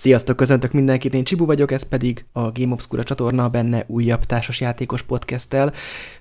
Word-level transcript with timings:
Sziasztok, 0.00 0.36
köszöntök 0.36 0.72
mindenkit, 0.72 1.14
én 1.14 1.24
Csibu 1.24 1.46
vagyok, 1.46 1.70
ez 1.70 1.82
pedig 1.82 2.24
a 2.32 2.52
Game 2.52 2.72
Obscura 2.72 3.02
csatorna, 3.02 3.48
benne 3.48 3.84
újabb 3.86 4.24
társasjátékos 4.24 5.02
podcasttel, 5.02 5.72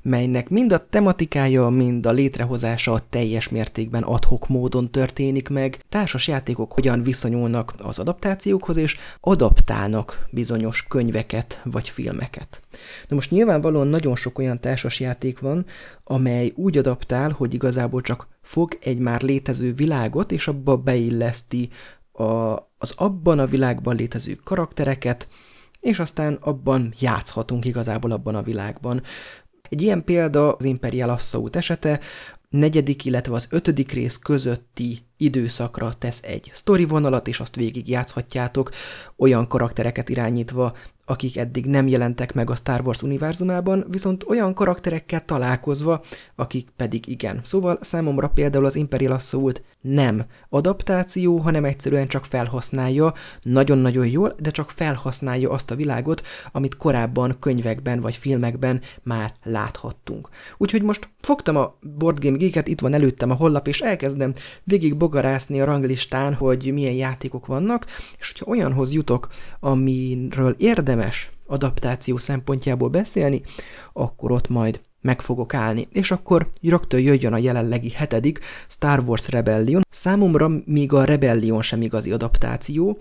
melynek 0.02 0.50
mind 0.50 0.72
a 0.72 0.88
tematikája, 0.90 1.70
mind 1.70 2.06
a 2.06 2.12
létrehozása 2.12 3.00
teljes 3.10 3.50
mértékben 3.50 4.04
adhok 4.04 4.48
módon 4.48 4.92
történik 4.92 5.50
meg. 5.50 5.80
Társasjátékok 5.90 6.72
hogyan 6.74 7.02
viszonyulnak 7.02 7.74
az 7.78 8.00
adaptációkhoz, 8.00 8.78
és 8.78 8.98
adaptálnak 9.20 10.28
bizonyos 10.30 10.86
könyveket 10.88 11.62
vagy 11.64 11.90
filmeket. 11.90 12.62
Na 13.08 13.16
most 13.16 13.32
nyilvánvalóan 13.32 13.88
nagyon 13.88 14.16
sok 14.16 14.40
olyan 14.40 14.60
társasjáték 14.60 15.40
van, 15.40 15.66
amely 16.04 16.52
úgy 16.56 16.78
adaptál, 16.78 17.32
hogy 17.32 17.54
igazából 17.54 18.02
csak 18.02 18.28
fog 18.42 18.78
egy 18.82 19.00
már 19.00 19.22
létező 19.22 19.74
világot, 19.74 20.32
és 20.32 20.48
abba 20.48 20.78
beilleszti 20.78 21.70
a, 22.18 22.54
az 22.78 22.94
abban 22.96 23.40
a 23.40 23.46
világban 23.46 23.96
létező 23.96 24.36
karaktereket, 24.44 25.28
és 25.80 26.00
aztán 26.00 26.34
abban 26.34 26.94
játszhatunk 27.00 27.66
igazából 27.66 28.12
abban 28.12 28.36
a 28.36 28.42
világban. 28.42 29.02
Egy 29.70 29.82
ilyen 29.82 30.04
példa 30.04 30.54
az 30.54 30.66
Imperial 30.66 31.10
Assault 31.10 31.56
esete, 31.56 32.00
negyedik, 32.50 33.06
illetve 33.06 33.34
az 33.34 33.48
ötödik 33.50 33.92
rész 33.92 34.18
közötti 34.18 35.06
időszakra 35.18 35.94
tesz 35.94 36.20
egy 36.24 36.52
sztori 36.54 36.86
vonalat, 36.86 37.28
és 37.28 37.40
azt 37.40 37.56
végig 37.56 37.90
játszhatjátok, 37.90 38.72
olyan 39.18 39.48
karaktereket 39.48 40.10
irányítva, 40.10 40.76
akik 41.06 41.38
eddig 41.38 41.66
nem 41.66 41.88
jelentek 41.88 42.34
meg 42.34 42.50
a 42.50 42.56
Star 42.56 42.82
Wars 42.82 43.02
univerzumában, 43.02 43.86
viszont 43.90 44.24
olyan 44.28 44.54
karakterekkel 44.54 45.26
találkozva, 45.26 46.04
akik 46.36 46.70
pedig 46.76 47.08
igen. 47.08 47.40
Szóval 47.44 47.78
számomra 47.82 48.28
például 48.28 48.66
az 48.66 48.76
Imperial 48.76 49.12
Assault 49.12 49.62
nem 49.94 50.26
adaptáció, 50.50 51.38
hanem 51.38 51.66
egyszerűen 51.66 52.08
csak 52.08 52.26
felhasználja, 52.26 53.14
nagyon-nagyon 53.42 54.08
jól, 54.08 54.36
de 54.40 54.52
csak 54.52 54.72
felhasználja 54.72 55.50
azt 55.50 55.72
a 55.72 55.76
világot, 55.76 56.22
amit 56.52 56.78
korábban 56.78 57.38
könyvekben 57.40 58.00
vagy 58.00 58.16
filmekben 58.16 58.82
már 59.04 59.34
láthattunk. 59.44 60.30
Úgyhogy 60.58 60.82
most 60.82 61.10
fogtam 61.22 61.56
a 61.56 61.78
Board 61.98 62.20
Game 62.20 62.38
Geek-et, 62.38 62.68
itt 62.68 62.80
van 62.80 62.94
előttem 62.94 63.32
a 63.32 63.36
hollap, 63.36 63.68
és 63.68 63.82
elkezdem 63.82 64.34
végig 64.64 64.98
bogarászni 64.98 65.62
a 65.62 65.66
ranglistán, 65.66 66.34
hogy 66.34 66.74
milyen 66.74 66.94
játékok 66.94 67.46
vannak, 67.46 67.86
és 68.20 68.32
hogyha 68.32 68.52
olyanhoz 68.52 68.94
jutok, 68.94 69.28
amiről 69.60 70.56
érdemes 70.58 71.30
adaptáció 71.46 72.18
szempontjából 72.18 72.90
beszélni, 72.90 73.42
akkor 73.94 74.32
ott 74.32 74.50
majd 74.50 74.80
meg 75.02 75.22
fogok 75.22 75.54
állni. 75.54 75.88
És 75.92 76.12
akkor 76.12 76.52
rögtön 76.62 77.00
jöjjön 77.00 77.34
a 77.34 77.38
jelenlegi 77.38 77.90
hetedik 77.90 78.40
Star 78.68 79.00
Wars 79.00 79.30
Rebellion. 79.30 79.82
Számomra 79.90 80.52
még 80.66 80.94
a 80.94 81.04
Rebellion 81.04 81.62
sem 81.62 81.82
igazi 81.82 82.12
adaptáció, 82.12 82.98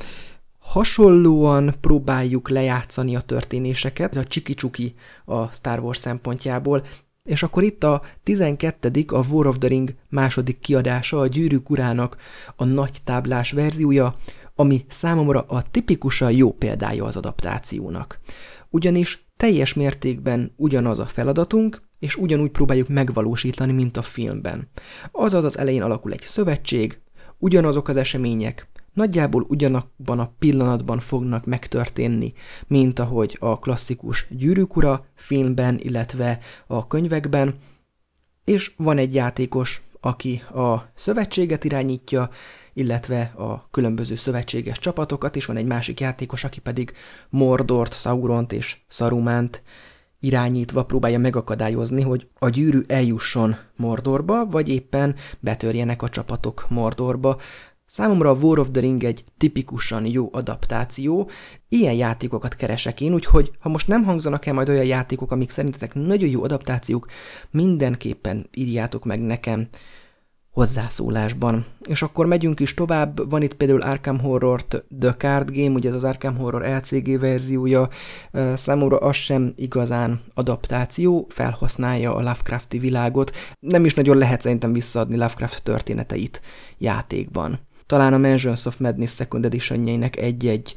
hasonlóan 0.58 1.74
próbáljuk 1.80 2.48
lejátszani 2.48 3.16
a 3.16 3.20
történéseket, 3.20 4.16
a 4.16 4.24
csiki-csuki 4.24 4.94
a 5.24 5.52
Star 5.52 5.78
Wars 5.78 5.98
szempontjából, 5.98 6.84
és 7.24 7.42
akkor 7.42 7.62
itt 7.62 7.84
a 7.84 8.02
12. 8.22 9.04
a 9.06 9.26
War 9.28 9.46
of 9.46 9.58
the 9.58 9.68
Ring 9.68 9.94
második 10.08 10.58
kiadása, 10.58 11.20
a 11.20 11.26
Gyűrűk 11.26 11.70
urának 11.70 12.16
a 12.56 12.64
nagy 12.64 12.98
táblás 13.04 13.52
verziója, 13.52 14.16
ami 14.54 14.84
számomra 14.88 15.44
a 15.48 15.62
tipikusan 15.70 16.32
jó 16.32 16.52
példája 16.52 17.04
az 17.04 17.16
adaptációnak. 17.16 18.20
Ugyanis 18.70 19.26
teljes 19.36 19.74
mértékben 19.74 20.52
ugyanaz 20.56 20.98
a 20.98 21.06
feladatunk, 21.06 21.82
és 21.98 22.16
ugyanúgy 22.16 22.50
próbáljuk 22.50 22.88
megvalósítani, 22.88 23.72
mint 23.72 23.96
a 23.96 24.02
filmben. 24.02 24.68
Azaz 25.12 25.44
az 25.44 25.58
elején 25.58 25.82
alakul 25.82 26.12
egy 26.12 26.20
szövetség, 26.20 26.98
ugyanazok 27.38 27.88
az 27.88 27.96
események, 27.96 28.68
nagyjából 28.92 29.46
ugyanabban 29.48 30.18
a 30.18 30.32
pillanatban 30.38 30.98
fognak 30.98 31.44
megtörténni, 31.44 32.32
mint 32.66 32.98
ahogy 32.98 33.36
a 33.40 33.58
klasszikus 33.58 34.26
Gyűrűk 34.30 34.76
ura 34.76 35.06
filmben, 35.14 35.78
illetve 35.78 36.38
a 36.66 36.86
könyvekben, 36.86 37.54
és 38.44 38.72
van 38.76 38.98
egy 38.98 39.14
játékos, 39.14 39.82
aki 40.00 40.42
a 40.54 40.90
szövetséget 40.94 41.64
irányítja, 41.64 42.30
illetve 42.72 43.20
a 43.20 43.68
különböző 43.70 44.14
szövetséges 44.14 44.78
csapatokat, 44.78 45.36
és 45.36 45.44
van 45.44 45.56
egy 45.56 45.66
másik 45.66 46.00
játékos, 46.00 46.44
aki 46.44 46.60
pedig 46.60 46.92
Mordort, 47.28 48.00
Sauront 48.00 48.52
és 48.52 48.76
Sarumánt 48.88 49.62
irányítva 50.26 50.84
próbálja 50.84 51.18
megakadályozni, 51.18 52.02
hogy 52.02 52.28
a 52.38 52.48
gyűrű 52.48 52.80
eljusson 52.86 53.56
Mordorba, 53.76 54.46
vagy 54.46 54.68
éppen 54.68 55.14
betörjenek 55.40 56.02
a 56.02 56.08
csapatok 56.08 56.66
Mordorba. 56.68 57.36
Számomra 57.84 58.30
a 58.30 58.34
War 58.34 58.58
of 58.58 58.68
the 58.72 58.80
Ring 58.80 59.04
egy 59.04 59.24
tipikusan 59.36 60.06
jó 60.06 60.28
adaptáció, 60.32 61.30
ilyen 61.68 61.94
játékokat 61.94 62.54
keresek 62.54 63.00
én, 63.00 63.14
úgyhogy 63.14 63.50
ha 63.60 63.68
most 63.68 63.88
nem 63.88 64.04
hangzanak 64.04 64.46
el 64.46 64.54
majd 64.54 64.68
olyan 64.68 64.84
játékok, 64.84 65.30
amik 65.30 65.50
szerintetek 65.50 65.94
nagyon 65.94 66.28
jó 66.28 66.42
adaptációk, 66.42 67.06
mindenképpen 67.50 68.48
írjátok 68.54 69.04
meg 69.04 69.20
nekem 69.20 69.68
hozzászólásban. 70.56 71.66
És 71.88 72.02
akkor 72.02 72.26
megyünk 72.26 72.60
is 72.60 72.74
tovább, 72.74 73.30
van 73.30 73.42
itt 73.42 73.54
például 73.54 73.80
Arkham 73.80 74.20
Horror 74.20 74.62
The 75.00 75.14
Card 75.16 75.50
Game, 75.56 75.74
ugye 75.74 75.88
ez 75.88 75.94
az 75.94 76.04
Arkham 76.04 76.36
Horror 76.36 76.62
LCG 76.62 77.20
verziója, 77.20 77.88
számomra 78.54 78.98
az 78.98 79.16
sem 79.16 79.52
igazán 79.56 80.20
adaptáció, 80.34 81.26
felhasználja 81.28 82.14
a 82.14 82.22
Lovecrafti 82.22 82.78
világot, 82.78 83.30
nem 83.60 83.84
is 83.84 83.94
nagyon 83.94 84.16
lehet 84.16 84.40
szerintem 84.40 84.72
visszaadni 84.72 85.16
Lovecraft 85.16 85.62
történeteit 85.62 86.40
játékban. 86.78 87.58
Talán 87.86 88.12
a 88.12 88.18
Mansions 88.18 88.66
of 88.66 88.76
Madness 88.76 89.14
Second 89.14 89.44
edition 89.44 90.02
egy-egy 90.16 90.74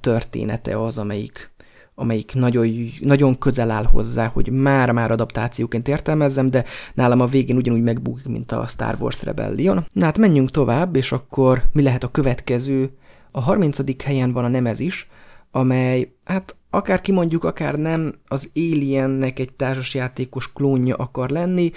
története 0.00 0.82
az, 0.82 0.98
amelyik 0.98 1.50
amelyik 1.98 2.34
nagyon, 2.34 2.68
nagyon 3.00 3.38
közel 3.38 3.70
áll 3.70 3.84
hozzá, 3.84 4.26
hogy 4.26 4.50
már-már 4.50 5.10
adaptációként 5.10 5.88
értelmezzem, 5.88 6.50
de 6.50 6.64
nálam 6.94 7.20
a 7.20 7.26
végén 7.26 7.56
ugyanúgy 7.56 7.82
megbújik, 7.82 8.26
mint 8.26 8.52
a 8.52 8.66
Star 8.66 8.96
Wars 9.00 9.22
Rebellion. 9.22 9.86
Na 9.92 10.04
hát 10.04 10.18
menjünk 10.18 10.50
tovább, 10.50 10.96
és 10.96 11.12
akkor 11.12 11.62
mi 11.72 11.82
lehet 11.82 12.04
a 12.04 12.10
következő? 12.10 12.90
A 13.30 13.40
30. 13.40 14.02
helyen 14.02 14.32
van 14.32 14.44
a 14.44 14.48
Nemezis, 14.48 15.08
amely, 15.50 16.12
hát 16.24 16.56
akár 16.70 17.00
kimondjuk, 17.00 17.44
akár 17.44 17.74
nem, 17.74 18.14
az 18.28 18.50
Aliennek 18.54 19.38
egy 19.38 19.52
társasjátékos 19.52 20.52
klónja 20.52 20.94
akar 20.96 21.30
lenni, 21.30 21.70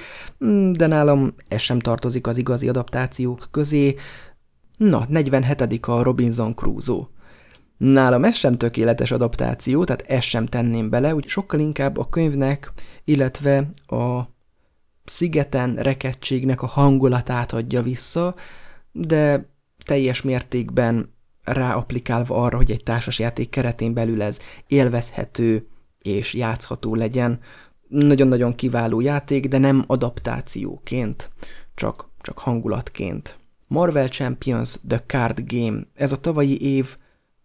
de 0.72 0.88
nálam 0.88 1.34
ez 1.47 1.62
sem 1.62 1.80
tartozik 1.80 2.28
az 2.28 2.38
igazi 2.38 2.69
adaptációk 2.69 3.47
közé. 3.51 3.96
Na, 4.78 5.06
47. 5.07 5.86
a 5.86 6.03
Robinson 6.03 6.56
Crusoe. 6.56 7.07
Nálam 7.79 8.23
ez 8.23 8.35
sem 8.35 8.53
tökéletes 8.53 9.12
adaptáció, 9.12 9.84
tehát 9.84 10.01
ezt 10.01 10.28
sem 10.28 10.45
tenném 10.45 10.90
bele, 10.90 11.16
úgy 11.16 11.28
sokkal 11.28 11.59
inkább 11.59 11.97
a 11.97 12.09
könyvnek, 12.09 12.72
illetve 13.03 13.69
a 13.88 14.22
szigeten 15.06 15.75
rekedtségnek 15.75 16.62
a 16.62 16.68
hangulatát 16.68 17.51
adja 17.51 17.81
vissza, 17.81 18.35
de 18.91 19.50
teljes 19.85 20.22
mértékben 20.22 21.13
ráaplikálva 21.44 22.35
arra, 22.35 22.57
hogy 22.57 22.72
egy 22.72 22.84
társasjáték 22.84 23.50
keretén 23.50 23.94
belül 23.94 24.22
ez 24.22 24.39
élvezhető 24.68 25.68
és 26.00 26.34
játszható 26.34 26.95
legyen. 26.95 27.39
Nagyon-nagyon 27.88 28.56
kiváló 28.56 29.00
játék, 29.00 29.47
de 29.47 29.57
nem 29.57 29.84
adaptációként, 29.88 31.29
csak, 31.75 32.09
csak 32.22 32.39
hangulatként. 32.39 33.38
Marvel 33.68 34.07
Champions 34.07 34.75
The 34.88 35.03
Card 35.07 35.41
Game. 35.45 35.81
Ez 35.94 36.12
a 36.12 36.19
tavalyi 36.19 36.62
év 36.62 36.97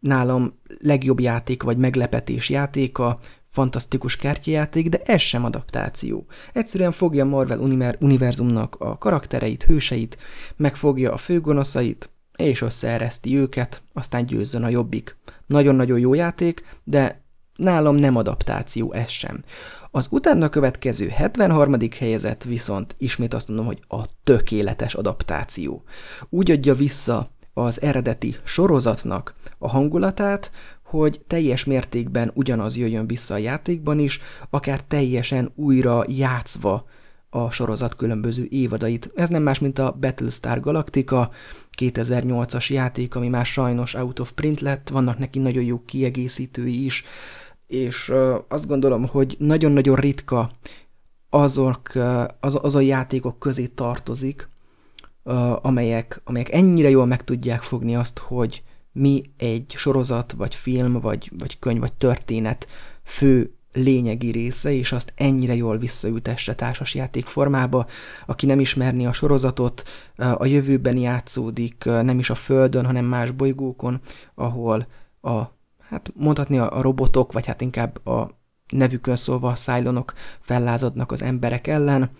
nálam 0.04 0.59
legjobb 0.78 1.20
játék 1.20 1.62
vagy 1.62 1.76
meglepetés 1.76 2.50
játéka, 2.50 3.19
fantasztikus 3.42 4.16
kártyajáték, 4.16 4.88
de 4.88 5.00
ez 5.04 5.20
sem 5.20 5.44
adaptáció. 5.44 6.26
Egyszerűen 6.53 6.91
fogja 6.91 7.25
Marvel 7.25 7.97
univerzumnak 7.98 8.76
a 8.78 8.98
karaktereit, 8.98 9.62
hőseit, 9.62 10.19
megfogja 10.56 11.12
a 11.12 11.16
főgonoszait, 11.16 12.10
és 12.37 12.62
összeereszti 12.62 13.37
őket, 13.37 13.82
aztán 13.93 14.26
győzzön 14.26 14.62
a 14.62 14.69
jobbik. 14.69 15.16
Nagyon-nagyon 15.47 15.99
jó 15.99 16.14
játék, 16.14 16.62
de 16.84 17.23
nálam 17.56 17.96
nem 17.96 18.17
adaptáció 18.17 18.93
ez 18.93 19.08
sem. 19.08 19.44
Az 19.90 20.06
utána 20.11 20.49
következő 20.49 21.08
73. 21.08 21.76
helyezett 21.99 22.43
viszont 22.43 22.94
ismét 22.99 23.34
azt 23.34 23.49
mondom, 23.49 23.67
hogy 23.67 23.81
a 23.88 24.02
tökéletes 24.25 24.94
adaptáció. 24.94 25.82
Úgy 26.29 26.50
adja 26.50 26.75
vissza 26.75 27.31
az 27.55 27.83
eredeti 27.83 28.37
sorozatnak 28.45 29.35
a 29.59 29.69
hangulatát, 29.69 30.51
hogy 30.83 31.21
teljes 31.27 31.65
mértékben 31.65 32.31
ugyanaz 32.35 32.77
jöjjön 32.77 33.06
vissza 33.06 33.35
a 33.35 33.39
játékban 33.39 33.99
is, 33.99 34.21
akár 34.51 34.83
teljesen 34.83 35.53
újra 35.55 36.05
játszva 36.09 36.87
a 37.31 37.51
sorozat 37.51 37.97
különböző 37.97 38.47
évadait. 38.51 39.11
Ez 39.15 39.29
nem 39.29 39.43
más, 39.43 39.59
mint 39.59 39.79
a 39.79 39.97
Battlestar 40.01 40.61
Galactica 40.61 41.31
2008-as 41.81 42.73
játék, 42.73 43.15
ami 43.15 43.29
már 43.29 43.47
sajnos 43.47 43.95
out 43.95 44.19
of 44.19 44.33
print 44.33 44.61
lett, 44.61 44.89
vannak 44.89 45.19
neki 45.19 45.39
nagyon 45.39 45.62
jó 45.62 45.83
kiegészítői 45.85 46.85
is, 46.85 47.05
és 47.67 48.12
azt 48.49 48.67
gondolom, 48.67 49.06
hogy 49.06 49.37
nagyon-nagyon 49.39 49.97
ritka 49.97 50.51
azok, 51.31 51.93
az, 52.41 52.59
az 52.62 52.75
a 52.75 52.81
játékok 52.81 53.39
közé 53.39 53.67
tartozik, 53.67 54.49
amelyek, 55.62 56.21
amelyek 56.25 56.53
ennyire 56.53 56.91
jól 56.91 57.06
meg 57.06 57.25
tudják 57.25 57.62
fogni 57.62 57.97
azt, 57.97 58.19
hogy 58.19 58.62
mi 58.93 59.23
egy 59.37 59.75
sorozat, 59.76 60.32
vagy 60.32 60.55
film, 60.55 60.93
vagy, 60.93 61.32
vagy 61.38 61.59
könyv, 61.59 61.81
vagy 61.81 61.93
történet 61.93 62.67
fő 63.03 63.55
lényegi 63.73 64.31
része, 64.31 64.73
és 64.73 64.93
azt 64.93 65.12
ennyire 65.17 65.55
jól 65.55 65.79
visszaültesse 65.79 66.55
társasjáték 66.55 67.26
formába. 67.26 67.87
Aki 68.26 68.47
nem 68.47 68.61
ismerni 68.61 69.06
a 69.06 69.12
sorozatot, 69.12 69.82
a 70.17 70.47
jövőben 70.47 70.97
játszódik, 70.97 71.85
nem 71.85 72.19
is 72.19 72.31
a 72.31 72.35
Földön, 72.35 72.87
hanem 72.87 73.05
más 73.05 73.31
bolygókon, 73.31 74.00
ahol 74.35 74.87
a, 75.20 75.43
hát 75.79 76.12
mondhatni 76.15 76.59
a 76.59 76.81
robotok, 76.81 77.32
vagy 77.32 77.47
hát 77.47 77.61
inkább 77.61 78.06
a 78.06 78.38
nevükön 78.69 79.17
szólva 79.17 79.49
a 79.49 79.55
szájlonok 79.55 80.12
fellázadnak 80.41 81.12
az 81.12 81.23
emberek 81.23 81.67
ellen, 81.67 82.11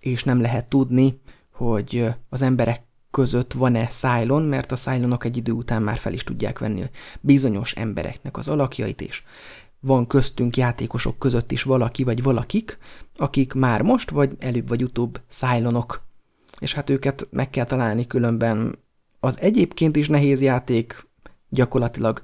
és 0.00 0.24
nem 0.24 0.40
lehet 0.40 0.68
tudni, 0.68 1.20
hogy 1.56 2.08
az 2.28 2.42
emberek 2.42 2.82
között 3.10 3.52
van-e 3.52 3.90
szájlon, 3.90 4.42
mert 4.42 4.72
a 4.72 4.76
szájlonok 4.76 5.24
egy 5.24 5.36
idő 5.36 5.52
után 5.52 5.82
már 5.82 5.96
fel 5.96 6.12
is 6.12 6.24
tudják 6.24 6.58
venni 6.58 6.84
bizonyos 7.20 7.72
embereknek 7.74 8.36
az 8.36 8.48
alakjait, 8.48 9.00
és 9.00 9.22
van 9.80 10.06
köztünk 10.06 10.56
játékosok 10.56 11.18
között 11.18 11.52
is 11.52 11.62
valaki 11.62 12.04
vagy 12.04 12.22
valakik, 12.22 12.78
akik 13.16 13.52
már 13.52 13.82
most 13.82 14.10
vagy 14.10 14.36
előbb 14.38 14.68
vagy 14.68 14.82
utóbb 14.82 15.20
szájlonok. 15.28 16.04
És 16.58 16.74
hát 16.74 16.90
őket 16.90 17.28
meg 17.30 17.50
kell 17.50 17.64
találni 17.64 18.06
különben 18.06 18.78
az 19.20 19.40
egyébként 19.40 19.96
is 19.96 20.08
nehéz 20.08 20.40
játék 20.40 21.06
gyakorlatilag 21.48 22.22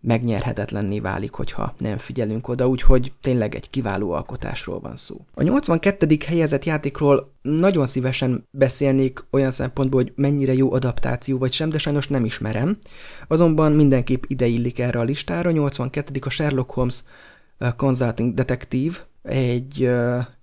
megnyerhetetlenné 0.00 1.00
válik, 1.00 1.32
hogyha 1.32 1.74
nem 1.78 1.98
figyelünk 1.98 2.48
oda, 2.48 2.68
úgyhogy 2.68 3.12
tényleg 3.20 3.54
egy 3.54 3.70
kiváló 3.70 4.12
alkotásról 4.12 4.80
van 4.80 4.96
szó. 4.96 5.16
A 5.34 5.42
82. 5.42 6.18
helyezett 6.26 6.64
játékról 6.64 7.32
nagyon 7.42 7.86
szívesen 7.86 8.46
beszélnék 8.50 9.24
olyan 9.30 9.50
szempontból, 9.50 10.02
hogy 10.02 10.12
mennyire 10.16 10.54
jó 10.54 10.72
adaptáció 10.72 11.38
vagy 11.38 11.52
sem, 11.52 11.70
de 11.70 11.78
sajnos 11.78 12.08
nem 12.08 12.24
ismerem. 12.24 12.78
Azonban 13.28 13.72
mindenképp 13.72 14.22
ide 14.26 14.46
illik 14.46 14.78
erre 14.78 14.98
a 14.98 15.02
listára. 15.02 15.50
82. 15.50 16.20
a 16.24 16.30
Sherlock 16.30 16.70
Holmes 16.70 17.02
Consulting 17.76 18.34
Detective, 18.34 18.96
egy, 19.22 19.84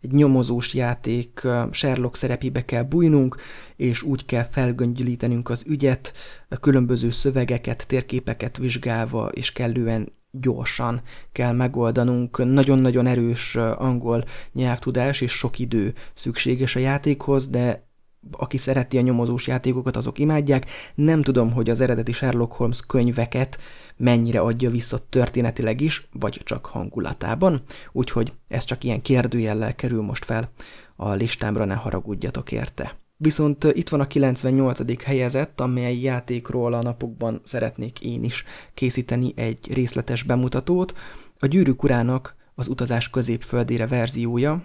egy 0.01 0.11
nyomozós 0.11 0.73
játék, 0.73 1.41
Sherlock 1.71 2.15
szerepébe 2.15 2.65
kell 2.65 2.83
bújnunk, 2.83 3.35
és 3.75 4.01
úgy 4.01 4.25
kell 4.25 4.43
felgöngyölítenünk 4.43 5.49
az 5.49 5.65
ügyet, 5.67 6.13
különböző 6.61 7.11
szövegeket, 7.11 7.87
térképeket 7.87 8.57
vizsgálva, 8.57 9.27
és 9.27 9.51
kellően 9.51 10.11
gyorsan 10.31 11.01
kell 11.31 11.53
megoldanunk. 11.53 12.45
Nagyon-nagyon 12.45 13.05
erős 13.05 13.55
angol 13.55 14.23
nyelvtudás 14.53 15.21
és 15.21 15.31
sok 15.31 15.59
idő 15.59 15.93
szükséges 16.13 16.75
a 16.75 16.79
játékhoz, 16.79 17.47
de 17.47 17.86
aki 18.31 18.57
szereti 18.57 18.97
a 18.97 19.01
nyomozós 19.01 19.47
játékokat, 19.47 19.95
azok 19.95 20.19
imádják. 20.19 20.69
Nem 20.95 21.21
tudom, 21.21 21.51
hogy 21.51 21.69
az 21.69 21.81
eredeti 21.81 22.11
Sherlock 22.11 22.51
Holmes 22.51 22.79
könyveket 22.87 23.57
mennyire 23.97 24.39
adja 24.39 24.69
vissza 24.69 24.99
történetileg 25.09 25.81
is, 25.81 26.07
vagy 26.11 26.41
csak 26.43 26.65
hangulatában, 26.65 27.61
úgyhogy 27.91 28.33
ez 28.47 28.63
csak 28.63 28.83
ilyen 28.83 29.01
kérdőjellel 29.01 29.75
kerül 29.75 30.01
most 30.01 30.25
fel 30.25 30.51
a 30.95 31.11
listámra, 31.11 31.65
ne 31.65 31.73
haragudjatok 31.73 32.51
érte. 32.51 32.95
Viszont 33.19 33.63
itt 33.63 33.89
van 33.89 33.99
a 33.99 34.07
98. 34.07 35.03
helyezett, 35.03 35.61
amely 35.61 35.99
játékról 35.99 36.73
a 36.73 36.81
napokban 36.81 37.41
szeretnék 37.43 38.01
én 38.01 38.23
is 38.23 38.43
készíteni 38.73 39.33
egy 39.35 39.73
részletes 39.73 40.23
bemutatót, 40.23 40.93
a 41.39 41.45
Gyűrűk 41.45 41.83
urának 41.83 42.35
az 42.55 42.67
utazás 42.67 43.09
középföldére 43.09 43.87
verziója, 43.87 44.63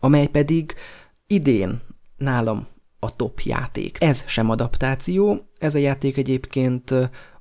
amely 0.00 0.26
pedig 0.26 0.74
idén 1.26 1.80
nálam 2.22 2.66
a 2.98 3.16
top 3.16 3.40
játék. 3.40 3.96
Ez 4.00 4.24
sem 4.26 4.50
adaptáció, 4.50 5.46
ez 5.58 5.74
a 5.74 5.78
játék 5.78 6.16
egyébként 6.16 6.90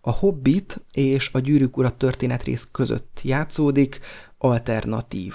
a 0.02 0.12
Hobbit 0.12 0.82
és 0.94 1.30
a 1.34 1.40
Gyűrűk 1.40 1.78
Ura 1.78 1.90
történetrész 1.90 2.68
között 2.72 3.20
játszódik, 3.24 4.00
alternatív 4.38 5.34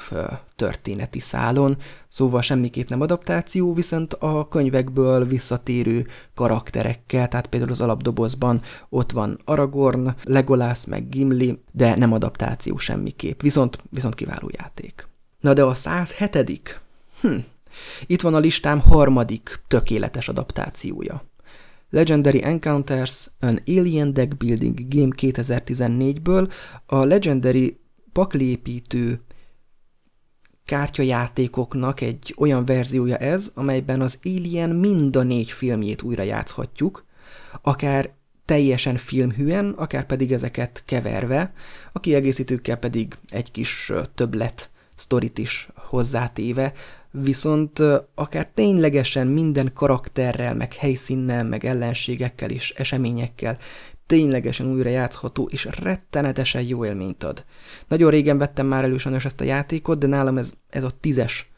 történeti 0.56 1.20
szálon, 1.20 1.76
szóval 2.08 2.42
semmiképp 2.42 2.88
nem 2.88 3.00
adaptáció, 3.00 3.74
viszont 3.74 4.14
a 4.14 4.48
könyvekből 4.48 5.26
visszatérő 5.26 6.06
karakterekkel, 6.34 7.28
tehát 7.28 7.46
például 7.46 7.72
az 7.72 7.80
alapdobozban 7.80 8.60
ott 8.88 9.12
van 9.12 9.40
Aragorn, 9.44 10.14
Legolas 10.22 10.84
meg 10.86 11.08
Gimli, 11.08 11.62
de 11.72 11.96
nem 11.96 12.12
adaptáció 12.12 12.76
semmiképp, 12.76 13.40
viszont, 13.40 13.78
viszont 13.90 14.14
kiváló 14.14 14.50
játék. 14.52 15.08
Na 15.40 15.52
de 15.52 15.64
a 15.64 15.74
107 15.74 16.80
hm, 17.20 17.36
itt 18.06 18.20
van 18.20 18.34
a 18.34 18.38
listám 18.38 18.80
harmadik 18.80 19.60
tökéletes 19.68 20.28
adaptációja. 20.28 21.24
Legendary 21.90 22.44
Encounters, 22.44 23.30
an 23.40 23.60
Alien 23.66 24.12
Deck 24.12 24.36
Building 24.36 24.78
Game 24.88 25.14
2014-ből 25.16 26.52
a 26.86 27.04
Legendary 27.04 27.80
pakliépítő 28.12 29.20
kártyajátékoknak 30.64 32.00
egy 32.00 32.34
olyan 32.38 32.64
verziója 32.64 33.16
ez, 33.16 33.50
amelyben 33.54 34.00
az 34.00 34.18
Alien 34.22 34.70
mind 34.70 35.16
a 35.16 35.22
négy 35.22 35.50
filmjét 35.50 36.02
újra 36.02 36.22
játszhatjuk, 36.22 37.04
akár 37.62 38.10
teljesen 38.44 38.96
filmhűen, 38.96 39.70
akár 39.70 40.06
pedig 40.06 40.32
ezeket 40.32 40.82
keverve, 40.86 41.52
a 41.92 42.00
kiegészítőkkel 42.00 42.76
pedig 42.76 43.16
egy 43.26 43.50
kis 43.50 43.92
többlet 44.14 44.70
sztorit 44.96 45.38
is 45.38 45.68
hozzátéve, 45.74 46.72
viszont 47.22 47.78
akár 48.14 48.48
ténylegesen 48.54 49.26
minden 49.26 49.72
karakterrel, 49.74 50.54
meg 50.54 50.72
helyszínnel, 50.72 51.44
meg 51.44 51.64
ellenségekkel 51.64 52.50
és 52.50 52.70
eseményekkel 52.70 53.58
ténylegesen 54.06 54.66
újra 54.66 54.88
játszható, 54.88 55.48
és 55.50 55.68
rettenetesen 55.78 56.62
jó 56.62 56.84
élményt 56.84 57.22
ad. 57.22 57.44
Nagyon 57.88 58.10
régen 58.10 58.38
vettem 58.38 58.66
már 58.66 58.84
elő 58.84 58.96
sajnos 58.96 59.24
ezt 59.24 59.40
a 59.40 59.44
játékot, 59.44 59.98
de 59.98 60.06
nálam 60.06 60.38
ez, 60.38 60.54
ez 60.70 60.84
a 60.84 60.90
tízes 61.00 61.50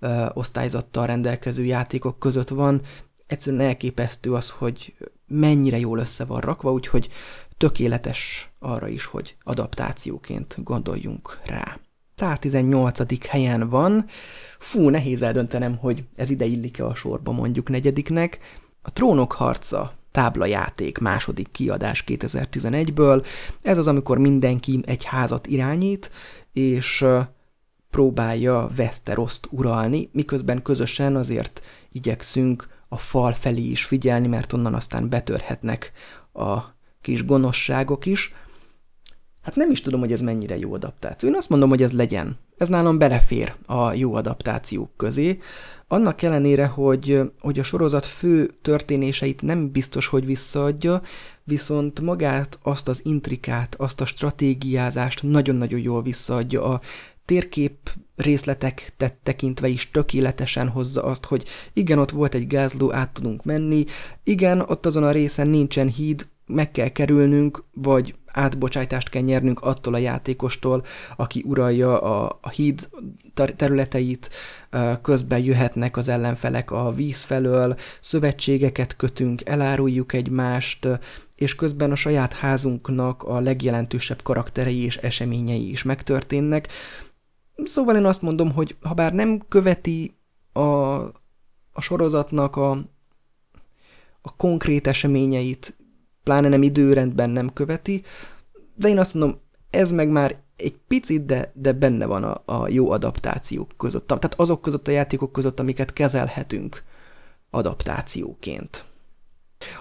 ö, 0.00 0.26
osztályzattal 0.32 1.06
rendelkező 1.06 1.64
játékok 1.64 2.18
között 2.18 2.48
van. 2.48 2.80
Egyszerűen 3.26 3.66
elképesztő 3.66 4.32
az, 4.32 4.50
hogy 4.50 4.94
mennyire 5.26 5.78
jól 5.78 5.98
össze 5.98 6.24
van 6.24 6.40
rakva, 6.40 6.72
úgyhogy 6.72 7.08
tökéletes 7.56 8.50
arra 8.58 8.88
is, 8.88 9.04
hogy 9.04 9.36
adaptációként 9.42 10.56
gondoljunk 10.62 11.40
rá. 11.44 11.78
118. 12.16 13.28
helyen 13.28 13.68
van. 13.68 14.04
Fú, 14.58 14.88
nehéz 14.88 15.22
eldöntenem, 15.22 15.76
hogy 15.76 16.04
ez 16.14 16.30
ide 16.30 16.44
illik-e 16.44 16.86
a 16.86 16.94
sorba 16.94 17.32
mondjuk 17.32 17.68
negyediknek. 17.68 18.38
A 18.82 18.92
Trónok 18.92 19.32
harca 19.32 19.94
táblajáték 20.10 20.98
második 20.98 21.48
kiadás 21.48 22.04
2011-ből. 22.06 23.26
Ez 23.62 23.78
az, 23.78 23.88
amikor 23.88 24.18
mindenki 24.18 24.82
egy 24.86 25.04
házat 25.04 25.46
irányít, 25.46 26.10
és 26.52 27.04
próbálja 27.90 28.70
Westeroszt 28.78 29.48
uralni, 29.50 30.08
miközben 30.12 30.62
közösen 30.62 31.16
azért 31.16 31.62
igyekszünk 31.92 32.68
a 32.88 32.96
fal 32.96 33.32
felé 33.32 33.62
is 33.62 33.84
figyelni, 33.84 34.26
mert 34.26 34.52
onnan 34.52 34.74
aztán 34.74 35.08
betörhetnek 35.08 35.92
a 36.32 36.58
kis 37.00 37.24
gonoszságok 37.24 38.06
is. 38.06 38.34
Hát 39.46 39.56
nem 39.56 39.70
is 39.70 39.80
tudom, 39.80 40.00
hogy 40.00 40.12
ez 40.12 40.20
mennyire 40.20 40.58
jó 40.58 40.72
adaptáció. 40.72 41.28
Én 41.28 41.34
azt 41.34 41.48
mondom, 41.48 41.68
hogy 41.68 41.82
ez 41.82 41.92
legyen. 41.92 42.38
Ez 42.56 42.68
nálam 42.68 42.98
belefér 42.98 43.54
a 43.66 43.92
jó 43.92 44.14
adaptációk 44.14 44.90
közé. 44.96 45.38
Annak 45.88 46.22
ellenére, 46.22 46.66
hogy, 46.66 47.20
hogy 47.40 47.58
a 47.58 47.62
sorozat 47.62 48.06
fő 48.06 48.54
történéseit 48.62 49.42
nem 49.42 49.70
biztos, 49.70 50.06
hogy 50.06 50.26
visszaadja, 50.26 51.02
viszont 51.44 52.00
magát, 52.00 52.58
azt 52.62 52.88
az 52.88 53.00
intrikát, 53.04 53.74
azt 53.74 54.00
a 54.00 54.06
stratégiázást 54.06 55.22
nagyon-nagyon 55.22 55.80
jól 55.80 56.02
visszaadja. 56.02 56.64
A 56.64 56.80
térkép 57.24 57.90
részletek 58.16 58.92
tekintve 59.22 59.68
is 59.68 59.90
tökéletesen 59.90 60.68
hozza 60.68 61.04
azt, 61.04 61.24
hogy 61.24 61.44
igen, 61.72 61.98
ott 61.98 62.10
volt 62.10 62.34
egy 62.34 62.46
gázló, 62.46 62.92
át 62.92 63.10
tudunk 63.10 63.44
menni, 63.44 63.84
igen, 64.24 64.60
ott 64.60 64.86
azon 64.86 65.04
a 65.04 65.10
részen 65.10 65.48
nincsen 65.48 65.88
híd, 65.88 66.26
meg 66.46 66.70
kell 66.70 66.88
kerülnünk, 66.88 67.64
vagy 67.72 68.14
átbocsájtást 68.26 69.08
kell 69.08 69.22
nyernünk 69.22 69.60
attól 69.60 69.94
a 69.94 69.98
játékostól, 69.98 70.84
aki 71.16 71.42
uralja 71.46 72.00
a, 72.00 72.38
a 72.40 72.48
híd 72.48 72.88
területeit, 73.56 74.30
közben 75.02 75.38
jöhetnek 75.38 75.96
az 75.96 76.08
ellenfelek 76.08 76.70
a 76.70 76.92
víz 76.92 77.22
felől, 77.22 77.76
szövetségeket 78.00 78.96
kötünk, 78.96 79.48
eláruljuk 79.48 80.12
egymást, 80.12 80.88
és 81.34 81.54
közben 81.54 81.90
a 81.90 81.94
saját 81.94 82.32
házunknak 82.32 83.22
a 83.22 83.40
legjelentősebb 83.40 84.22
karakterei 84.22 84.84
és 84.84 84.96
eseményei 84.96 85.70
is 85.70 85.82
megtörténnek. 85.82 86.68
Szóval 87.64 87.96
én 87.96 88.04
azt 88.04 88.22
mondom, 88.22 88.52
hogy 88.52 88.76
ha 88.82 88.94
bár 88.94 89.12
nem 89.12 89.42
követi 89.48 90.16
a, 90.52 90.60
a 91.72 91.80
sorozatnak 91.80 92.56
a, 92.56 92.70
a 94.20 94.36
konkrét 94.36 94.86
eseményeit 94.86 95.76
pláne 96.26 96.48
nem 96.48 96.62
időrendben 96.62 97.30
nem 97.30 97.52
követi, 97.52 98.02
de 98.74 98.88
én 98.88 98.98
azt 98.98 99.14
mondom, 99.14 99.40
ez 99.70 99.92
meg 99.92 100.08
már 100.08 100.36
egy 100.56 100.76
picit, 100.88 101.26
de, 101.26 101.52
de 101.54 101.72
benne 101.72 102.06
van 102.06 102.24
a, 102.24 102.42
a 102.44 102.68
jó 102.68 102.90
adaptációk 102.90 103.70
között. 103.76 104.06
Tehát 104.06 104.34
azok 104.40 104.62
között 104.62 104.88
a 104.88 104.90
játékok 104.90 105.32
között, 105.32 105.60
amiket 105.60 105.92
kezelhetünk 105.92 106.82
adaptációként. 107.50 108.84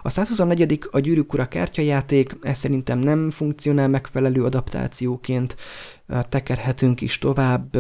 A 0.04 0.10
124. 0.10 0.80
a 0.92 1.00
Gyűrűk 1.00 1.34
Ura 1.34 1.48
kártyajáték, 1.48 2.38
ez 2.42 2.58
szerintem 2.58 3.00
nem 3.00 3.32
funkcionál 3.32 3.88
megfelelő 3.88 4.44
adaptációként, 4.44 5.56
tekerhetünk 6.30 7.02
is 7.02 7.18
tovább. 7.18 7.78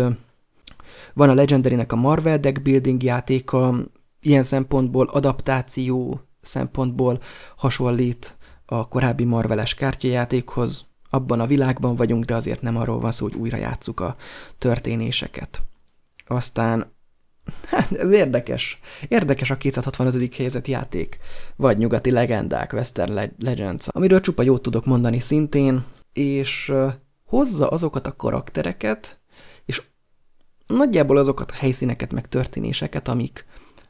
Van 1.13 1.29
a 1.29 1.33
Legendary-nek 1.33 1.91
a 1.91 1.95
Marvel 1.95 2.39
Deck 2.39 2.61
Building 2.61 3.03
játéka, 3.03 3.75
ilyen 4.21 4.43
szempontból 4.43 5.07
adaptáció 5.07 6.21
szempontból 6.41 7.19
hasonlít 7.55 8.35
a 8.65 8.87
korábbi 8.87 9.23
Marveles 9.23 9.73
kártyajátékhoz. 9.73 10.85
Abban 11.09 11.39
a 11.39 11.47
világban 11.47 11.95
vagyunk, 11.95 12.25
de 12.25 12.35
azért 12.35 12.61
nem 12.61 12.77
arról 12.77 12.99
van 12.99 13.11
szó, 13.11 13.25
hogy 13.25 13.35
újra 13.35 13.57
játsszuk 13.57 13.99
a 13.99 14.15
történéseket. 14.57 15.61
Aztán 16.27 16.93
Hát 17.67 17.91
ez 17.91 18.11
érdekes. 18.11 18.79
Érdekes 19.07 19.49
a 19.49 19.57
265. 19.57 20.35
helyzet 20.35 20.67
játék. 20.67 21.17
Vagy 21.55 21.77
nyugati 21.77 22.11
legendák, 22.11 22.73
Western 22.73 23.31
Legends, 23.39 23.87
amiről 23.87 24.19
csupa 24.21 24.43
jót 24.43 24.61
tudok 24.61 24.85
mondani 24.85 25.19
szintén, 25.19 25.85
és 26.13 26.73
hozza 27.23 27.67
azokat 27.67 28.07
a 28.07 28.15
karaktereket, 28.15 29.19
és 29.65 29.81
nagyjából 30.67 31.17
azokat 31.17 31.51
a 31.51 31.55
helyszíneket, 31.55 32.13
meg 32.13 32.27
történéseket, 32.27 33.07
amik 33.07 33.45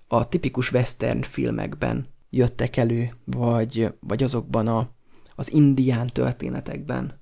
a 0.07 0.29
tipikus 0.29 0.71
western 0.71 1.21
filmekben 1.21 2.07
jöttek 2.35 2.77
elő, 2.77 3.09
vagy, 3.23 3.93
vagy 3.99 4.23
azokban 4.23 4.67
a, 4.67 4.89
az 5.35 5.53
indián 5.53 6.07
történetekben, 6.07 7.19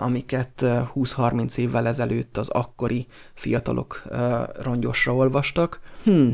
amiket 0.00 0.52
20-30 0.94 1.56
évvel 1.56 1.86
ezelőtt 1.86 2.36
az 2.36 2.48
akkori 2.48 3.06
fiatalok 3.34 4.02
rongyosra 4.62 5.14
olvastak. 5.14 5.80
Hm, 6.04 6.28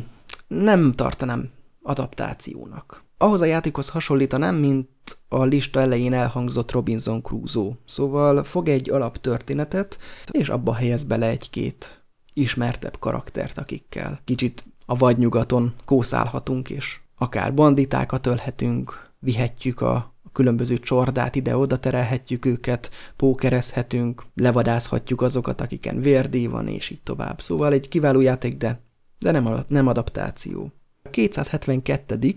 nem 0.47 0.95
tartanám 0.95 1.51
adaptációnak. 1.83 3.05
Ahhoz 3.19 3.41
a 3.41 3.45
játékhoz 3.45 3.89
hasonlítanám, 3.89 4.55
mint 4.55 4.89
a 5.29 5.45
lista 5.45 5.81
elején 5.81 6.13
elhangzott 6.13 6.73
Robinson 6.73 7.23
Crusoe. 7.23 7.73
Szóval 7.87 8.45
fog 8.45 8.69
egy 8.69 8.91
alaptörténetet, 8.91 9.99
és 10.31 10.49
abba 10.49 10.75
helyez 10.75 11.05
bele 11.05 11.27
egy-két 11.27 12.03
ismertebb 12.33 12.99
karaktert, 12.99 13.59
akikkel 13.59 14.21
kicsit 14.25 14.65
a 14.87 14.97
vadnyugaton 14.97 15.75
kószálhatunk, 15.85 16.71
és 16.71 17.02
akár 17.23 17.55
banditákat 17.55 18.27
ölhetünk, 18.27 19.11
vihetjük 19.19 19.81
a 19.81 20.15
különböző 20.33 20.79
csordát 20.79 21.35
ide-oda 21.35 21.79
terelhetjük 21.79 22.45
őket, 22.45 22.91
pókerezhetünk, 23.17 24.25
levadázhatjuk 24.35 25.23
azokat, 25.23 25.61
akiken 25.61 26.01
vérdé 26.01 26.47
van, 26.47 26.69
és 26.69 26.91
így 26.91 27.03
tovább. 27.03 27.41
Szóval 27.41 27.73
egy 27.73 27.89
kiváló 27.89 28.21
játék, 28.21 28.57
de, 28.57 28.81
de 29.19 29.31
nem, 29.31 29.65
nem 29.69 29.87
adaptáció. 29.87 30.73
A 31.03 31.11
272 31.11 32.35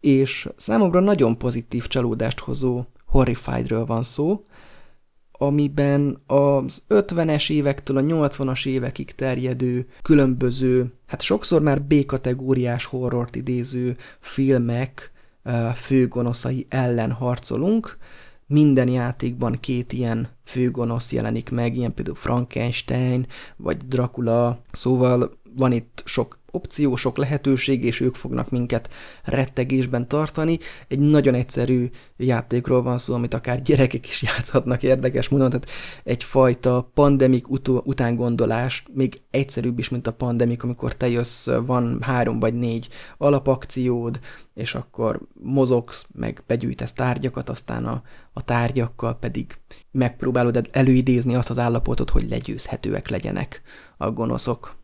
és 0.00 0.48
számomra 0.56 1.00
nagyon 1.00 1.38
pozitív 1.38 1.86
csalódást 1.86 2.38
hozó 2.38 2.84
Horrifiedről 3.06 3.86
van 3.86 4.02
szó, 4.02 4.44
amiben 5.46 6.22
az 6.26 6.82
50-es 6.88 7.50
évektől 7.50 7.96
a 7.96 8.00
80-as 8.00 8.66
évekig 8.66 9.14
terjedő 9.14 9.86
különböző, 10.02 10.92
hát 11.06 11.22
sokszor 11.22 11.62
már 11.62 11.82
B-kategóriás 11.82 12.84
horrort 12.84 13.36
idéző 13.36 13.96
filmek 14.20 15.12
főgonoszai 15.74 16.66
ellen 16.68 17.12
harcolunk. 17.12 17.96
Minden 18.46 18.88
játékban 18.88 19.60
két 19.60 19.92
ilyen 19.92 20.28
főgonosz 20.44 21.12
jelenik 21.12 21.50
meg, 21.50 21.76
ilyen 21.76 21.94
például 21.94 22.16
Frankenstein, 22.16 23.26
vagy 23.56 23.76
Dracula, 23.76 24.58
szóval 24.72 25.38
van 25.56 25.72
itt 25.72 26.02
sok 26.04 26.38
opció, 26.52 26.96
sok 26.96 27.16
lehetőség, 27.16 27.84
és 27.84 28.00
ők 28.00 28.14
fognak 28.14 28.50
minket 28.50 28.88
rettegésben 29.24 30.08
tartani. 30.08 30.58
Egy 30.88 30.98
nagyon 30.98 31.34
egyszerű 31.34 31.90
játékról 32.16 32.82
van 32.82 32.98
szó, 32.98 33.14
amit 33.14 33.34
akár 33.34 33.62
gyerekek 33.62 34.08
is 34.08 34.22
játszhatnak 34.28 34.82
érdekes 34.82 35.28
módon, 35.28 35.50
tehát 35.50 35.70
egyfajta 36.04 36.90
pandemik 36.94 37.50
ut- 37.50 37.68
utángondolás, 37.68 38.84
még 38.94 39.20
egyszerűbb 39.30 39.78
is, 39.78 39.88
mint 39.88 40.06
a 40.06 40.12
pandemik, 40.12 40.62
amikor 40.62 40.94
te 40.94 41.08
jössz, 41.08 41.48
van 41.66 41.98
három 42.00 42.38
vagy 42.38 42.54
négy 42.54 42.88
alapakciód, 43.18 44.20
és 44.54 44.74
akkor 44.74 45.20
mozogsz, 45.32 46.06
meg 46.14 46.42
begyűjtesz 46.46 46.92
tárgyakat, 46.92 47.48
aztán 47.48 47.86
a, 47.86 48.02
a 48.32 48.44
tárgyakkal 48.44 49.18
pedig 49.18 49.56
megpróbálod 49.90 50.68
előidézni 50.70 51.34
azt 51.34 51.50
az 51.50 51.58
állapotot, 51.58 52.10
hogy 52.10 52.28
legyőzhetőek 52.28 53.08
legyenek 53.08 53.62
a 53.96 54.10
gonoszok. 54.10 54.80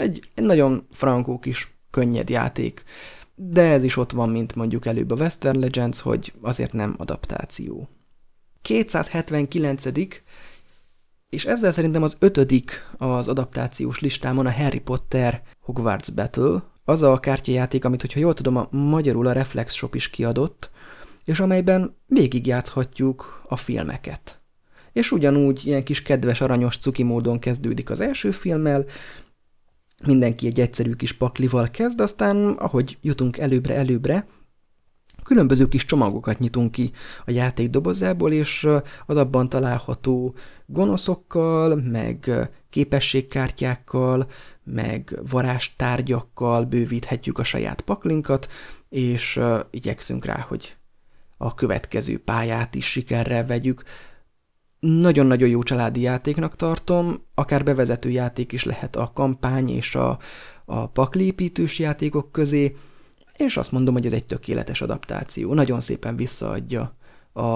Egy, 0.00 0.20
egy 0.34 0.44
nagyon 0.44 0.86
frankó 0.90 1.38
kis 1.38 1.74
könnyed 1.90 2.30
játék, 2.30 2.84
de 3.34 3.62
ez 3.62 3.82
is 3.82 3.96
ott 3.96 4.12
van, 4.12 4.28
mint 4.28 4.54
mondjuk 4.54 4.86
előbb 4.86 5.10
a 5.10 5.14
Western 5.14 5.58
Legends, 5.58 6.00
hogy 6.00 6.32
azért 6.40 6.72
nem 6.72 6.94
adaptáció. 6.98 7.88
279 8.62 9.84
és 11.30 11.44
ezzel 11.44 11.72
szerintem 11.72 12.02
az 12.02 12.16
ötödik 12.18 12.86
az 12.98 13.28
adaptációs 13.28 14.00
listámon 14.00 14.46
a 14.46 14.52
Harry 14.52 14.80
Potter 14.80 15.42
Hogwarts 15.60 16.14
Battle, 16.14 16.62
az 16.84 17.02
a 17.02 17.20
kártyajáték, 17.20 17.84
amit, 17.84 18.00
hogyha 18.00 18.20
jól 18.20 18.34
tudom, 18.34 18.56
a 18.56 18.68
magyarul 18.70 19.26
a 19.26 19.32
Reflex 19.32 19.74
Shop 19.74 19.94
is 19.94 20.10
kiadott, 20.10 20.70
és 21.24 21.40
amelyben 21.40 21.96
végigjátszhatjuk 22.06 23.44
a 23.48 23.56
filmeket. 23.56 24.40
És 24.92 25.12
ugyanúgy 25.12 25.66
ilyen 25.66 25.84
kis 25.84 26.02
kedves, 26.02 26.40
aranyos 26.40 26.76
cuki 26.76 27.02
módon 27.02 27.38
kezdődik 27.38 27.90
az 27.90 28.00
első 28.00 28.30
filmmel, 28.30 28.84
mindenki 30.06 30.46
egy 30.46 30.60
egyszerű 30.60 30.92
kis 30.92 31.12
paklival 31.12 31.70
kezd, 31.70 32.00
aztán 32.00 32.48
ahogy 32.50 32.98
jutunk 33.00 33.38
előbbre-előbbre, 33.38 34.26
különböző 35.24 35.68
kis 35.68 35.84
csomagokat 35.84 36.38
nyitunk 36.38 36.70
ki 36.70 36.90
a 37.24 37.30
játék 37.30 37.70
dobozából, 37.70 38.32
és 38.32 38.68
az 39.06 39.16
abban 39.16 39.48
található 39.48 40.34
gonoszokkal, 40.66 41.76
meg 41.76 42.30
képességkártyákkal, 42.70 44.30
meg 44.64 45.18
varázstárgyakkal 45.30 46.64
bővíthetjük 46.64 47.38
a 47.38 47.44
saját 47.44 47.80
paklinkat, 47.80 48.48
és 48.88 49.40
igyekszünk 49.70 50.24
rá, 50.24 50.40
hogy 50.48 50.76
a 51.36 51.54
következő 51.54 52.18
pályát 52.18 52.74
is 52.74 52.90
sikerrel 52.90 53.46
vegyük. 53.46 53.82
Nagyon-nagyon 54.80 55.48
jó 55.48 55.62
családi 55.62 56.00
játéknak 56.00 56.56
tartom, 56.56 57.22
akár 57.34 57.64
bevezető 57.64 58.10
játék 58.10 58.52
is 58.52 58.64
lehet 58.64 58.96
a 58.96 59.10
kampány 59.14 59.68
és 59.68 59.94
a, 59.94 60.18
a 60.64 60.86
paklépítős 60.86 61.78
játékok 61.78 62.32
közé, 62.32 62.76
és 63.36 63.56
azt 63.56 63.72
mondom, 63.72 63.94
hogy 63.94 64.06
ez 64.06 64.12
egy 64.12 64.24
tökéletes 64.24 64.80
adaptáció. 64.80 65.54
Nagyon 65.54 65.80
szépen 65.80 66.16
visszaadja 66.16 66.92
a, 67.32 67.46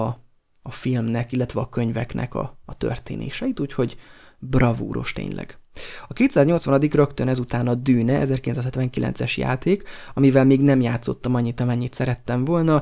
a 0.61 0.71
filmnek, 0.71 1.31
illetve 1.31 1.59
a 1.59 1.69
könyveknek 1.69 2.35
a, 2.35 2.59
a 2.65 2.77
történéseit, 2.77 3.59
úgyhogy 3.59 3.97
bravúros 4.39 5.13
tényleg. 5.13 5.59
A 6.07 6.13
280. 6.13 6.79
rögtön 6.79 7.27
ezután 7.27 7.67
a 7.67 7.75
Dűne, 7.75 8.21
1979-es 8.25 9.37
játék, 9.37 9.83
amivel 10.13 10.45
még 10.45 10.61
nem 10.61 10.81
játszottam 10.81 11.35
annyit, 11.35 11.59
amennyit 11.59 11.93
szerettem 11.93 12.45
volna, 12.45 12.81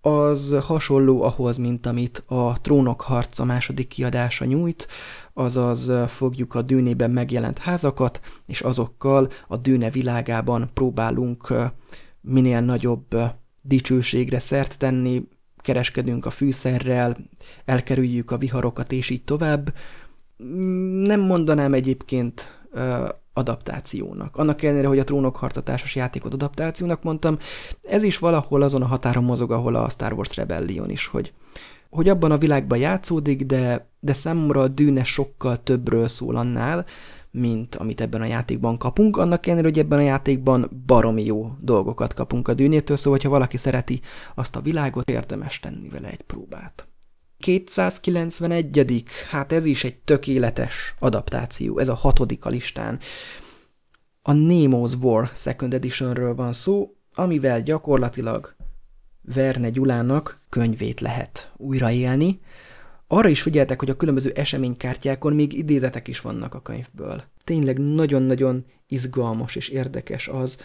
az 0.00 0.56
hasonló 0.60 1.22
ahhoz, 1.22 1.56
mint 1.56 1.86
amit 1.86 2.22
a 2.26 2.60
Trónok 2.60 3.00
harca 3.00 3.44
második 3.44 3.88
kiadása 3.88 4.44
nyújt, 4.44 4.86
azaz 5.32 5.92
fogjuk 6.06 6.54
a 6.54 6.62
dűnében 6.62 7.10
megjelent 7.10 7.58
házakat, 7.58 8.20
és 8.46 8.60
azokkal 8.60 9.30
a 9.48 9.56
dűne 9.56 9.90
világában 9.90 10.70
próbálunk 10.74 11.54
minél 12.20 12.60
nagyobb 12.60 13.16
dicsőségre 13.62 14.38
szert 14.38 14.78
tenni, 14.78 15.28
kereskedünk 15.56 16.26
a 16.26 16.30
fűszerrel, 16.30 17.16
elkerüljük 17.64 18.30
a 18.30 18.38
viharokat, 18.38 18.92
és 18.92 19.10
így 19.10 19.24
tovább. 19.24 19.74
Nem 21.02 21.20
mondanám 21.20 21.74
egyébként 21.74 22.60
adaptációnak. 23.40 24.36
Annak 24.36 24.62
ellenére, 24.62 24.88
hogy 24.88 24.98
a 24.98 25.04
Trónok 25.04 25.36
harca 25.36 25.60
társas 25.60 25.96
játékot 25.96 26.32
adaptációnak 26.32 27.02
mondtam, 27.02 27.38
ez 27.82 28.02
is 28.02 28.18
valahol 28.18 28.62
azon 28.62 28.82
a 28.82 28.86
határon 28.86 29.24
mozog, 29.24 29.52
ahol 29.52 29.74
a 29.74 29.88
Star 29.88 30.12
Wars 30.12 30.36
Rebellion 30.36 30.90
is, 30.90 31.06
hogy, 31.06 31.32
hogy 31.90 32.08
abban 32.08 32.30
a 32.30 32.38
világban 32.38 32.78
játszódik, 32.78 33.46
de, 33.46 33.90
de 34.00 34.12
számomra 34.12 34.60
a 34.60 34.68
dűne 34.68 35.04
sokkal 35.04 35.62
többről 35.62 36.08
szól 36.08 36.36
annál, 36.36 36.84
mint 37.30 37.74
amit 37.74 38.00
ebben 38.00 38.20
a 38.20 38.24
játékban 38.24 38.78
kapunk, 38.78 39.16
annak 39.16 39.46
ellenére, 39.46 39.68
hogy 39.68 39.78
ebben 39.78 39.98
a 39.98 40.02
játékban 40.02 40.82
baromi 40.86 41.24
jó 41.24 41.50
dolgokat 41.60 42.14
kapunk 42.14 42.48
a 42.48 42.54
dűnétől, 42.54 42.96
szóval 42.96 43.18
ha 43.22 43.28
valaki 43.28 43.56
szereti 43.56 44.00
azt 44.34 44.56
a 44.56 44.60
világot, 44.60 45.10
érdemes 45.10 45.60
tenni 45.60 45.88
vele 45.88 46.08
egy 46.08 46.22
próbát. 46.22 46.89
291. 47.40 49.04
Hát 49.30 49.52
ez 49.52 49.64
is 49.64 49.84
egy 49.84 49.96
tökéletes 49.96 50.94
adaptáció, 50.98 51.78
ez 51.78 51.88
a 51.88 51.94
hatodik 51.94 52.44
a 52.44 52.48
listán. 52.48 52.98
A 54.22 54.32
Nemo's 54.32 55.00
War 55.00 55.30
Second 55.34 55.74
Editionről 55.74 56.34
van 56.34 56.52
szó, 56.52 56.94
amivel 57.14 57.62
gyakorlatilag 57.62 58.54
Verne 59.20 59.70
Gyulának 59.70 60.40
könyvét 60.48 61.00
lehet 61.00 61.52
újraélni. 61.56 62.40
Arra 63.06 63.28
is 63.28 63.42
figyeltek, 63.42 63.78
hogy 63.78 63.90
a 63.90 63.96
különböző 63.96 64.32
eseménykártyákon 64.34 65.34
még 65.34 65.52
idézetek 65.52 66.08
is 66.08 66.20
vannak 66.20 66.54
a 66.54 66.62
könyvből. 66.62 67.22
Tényleg 67.44 67.78
nagyon-nagyon 67.78 68.64
izgalmas 68.86 69.56
és 69.56 69.68
érdekes 69.68 70.28
az, 70.28 70.60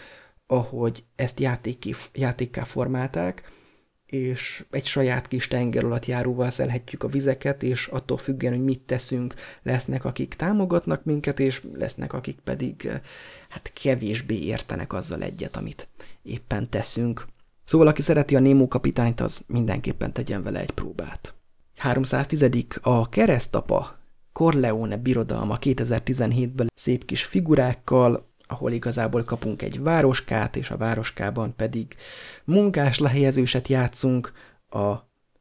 ahogy 0.46 1.04
ezt 1.16 1.40
játék, 1.40 1.96
játékká 2.12 2.64
formálták, 2.64 3.50
és 4.06 4.64
egy 4.70 4.86
saját 4.86 5.28
kis 5.28 5.48
tenger 5.48 5.84
alatt 5.84 6.06
járóval 6.06 6.50
szelhetjük 6.50 7.02
a 7.02 7.08
vizeket, 7.08 7.62
és 7.62 7.86
attól 7.86 8.16
függően, 8.16 8.52
hogy 8.52 8.64
mit 8.64 8.80
teszünk, 8.80 9.34
lesznek, 9.62 10.04
akik 10.04 10.34
támogatnak 10.34 11.04
minket, 11.04 11.40
és 11.40 11.62
lesznek, 11.74 12.12
akik 12.12 12.38
pedig 12.44 13.00
hát 13.48 13.72
kevésbé 13.72 14.38
értenek 14.38 14.92
azzal 14.92 15.22
egyet, 15.22 15.56
amit 15.56 15.88
éppen 16.22 16.70
teszünk. 16.70 17.26
Szóval, 17.64 17.86
aki 17.86 18.02
szereti 18.02 18.36
a 18.36 18.40
Némó 18.40 18.68
kapitányt, 18.68 19.20
az 19.20 19.44
mindenképpen 19.46 20.12
tegyen 20.12 20.42
vele 20.42 20.60
egy 20.60 20.70
próbát. 20.70 21.34
310. 21.76 22.66
A 22.80 23.08
keresztapa 23.08 23.98
Corleone 24.32 24.96
birodalma 24.96 25.58
2017-ben 25.60 26.70
szép 26.74 27.04
kis 27.04 27.24
figurákkal, 27.24 28.26
ahol 28.46 28.72
igazából 28.72 29.24
kapunk 29.24 29.62
egy 29.62 29.82
városkát, 29.82 30.56
és 30.56 30.70
a 30.70 30.76
városkában 30.76 31.54
pedig 31.56 31.96
munkás 32.44 32.98
lehelyezőset 32.98 33.68
játszunk 33.68 34.32
a 34.70 34.94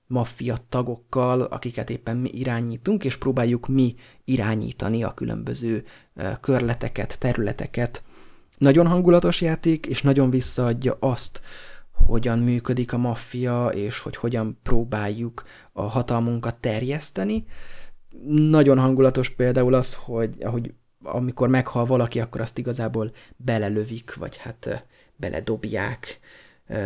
maffia 0.08 0.58
tagokkal, 0.70 1.42
akiket 1.42 1.90
éppen 1.90 2.18
mi 2.18 2.30
irányítunk, 2.30 3.04
és 3.04 3.18
próbáljuk 3.18 3.68
mi 3.68 3.96
irányítani 4.24 5.04
a 5.04 5.14
különböző 5.14 5.84
körleteket, 6.42 7.20
területeket. 7.20 8.04
Nagyon 8.58 8.88
hangulatos 8.88 9.42
játék, 9.42 9.86
és 9.86 10.02
nagyon 10.02 10.30
visszaadja 10.30 10.98
azt, 11.00 11.42
hogyan 12.06 12.40
működik 12.40 12.94
a 12.94 12.98
maffia, 12.98 13.68
és 13.68 14.00
hogy 14.00 14.16
hogyan 14.16 14.60
próbáljuk 14.64 15.44
a 15.72 15.82
hatalmunkat 15.82 16.56
terjeszteni. 16.56 17.46
Nagyon 18.28 18.80
hangulatos 18.80 19.30
például 19.30 19.74
az, 19.74 19.94
hogy 19.94 20.36
ahogy 20.42 20.74
amikor 21.06 21.50
meghal 21.50 21.86
valaki, 21.86 22.20
akkor 22.20 22.42
azt 22.42 22.58
igazából 22.58 23.12
belelövik, 23.36 24.16
vagy 24.16 24.38
hát 24.38 24.86
beledobják 25.16 26.20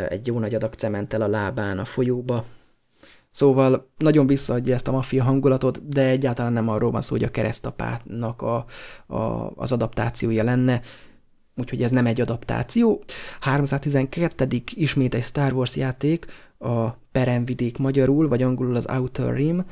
egy 0.09 0.27
jó 0.27 0.39
nagy 0.39 0.55
adag 0.55 0.73
cementtel 0.73 1.21
a 1.21 1.27
lábán 1.27 1.79
a 1.79 1.85
folyóba. 1.85 2.45
Szóval 3.29 3.89
nagyon 3.97 4.27
visszaadja 4.27 4.75
ezt 4.75 4.87
a 4.87 4.91
maffia 4.91 5.23
hangulatot, 5.23 5.87
de 5.87 6.05
egyáltalán 6.05 6.53
nem 6.53 6.69
arról 6.69 6.91
van 6.91 7.01
szó, 7.01 7.15
hogy 7.15 7.23
a 7.23 7.31
keresztapának 7.31 8.41
a, 8.41 8.65
a, 9.07 9.51
az 9.55 9.71
adaptációja 9.71 10.43
lenne, 10.43 10.81
úgyhogy 11.55 11.83
ez 11.83 11.91
nem 11.91 12.05
egy 12.05 12.21
adaptáció. 12.21 13.03
312. 13.39 14.47
ismét 14.75 15.15
egy 15.15 15.23
Star 15.23 15.53
Wars 15.53 15.75
játék, 15.75 16.25
a 16.57 16.89
Peremvidék 17.11 17.77
magyarul, 17.77 18.27
vagy 18.27 18.41
angolul 18.41 18.75
az 18.75 18.87
Outer 18.89 19.33
Rim. 19.33 19.65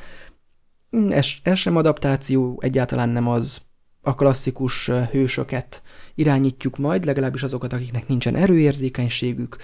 Ez, 1.10 1.28
ez 1.44 1.58
sem 1.58 1.76
adaptáció, 1.76 2.60
egyáltalán 2.62 3.10
nem 3.10 3.28
az, 3.28 3.62
a 4.08 4.16
klasszikus 4.16 4.90
hősöket 5.12 5.82
irányítjuk 6.16 6.78
majd, 6.78 7.06
legalábbis 7.06 7.44
azokat, 7.44 7.74
akiknek 7.74 8.08
nincsen 8.08 8.36
erőérzékenységük, 8.36 9.58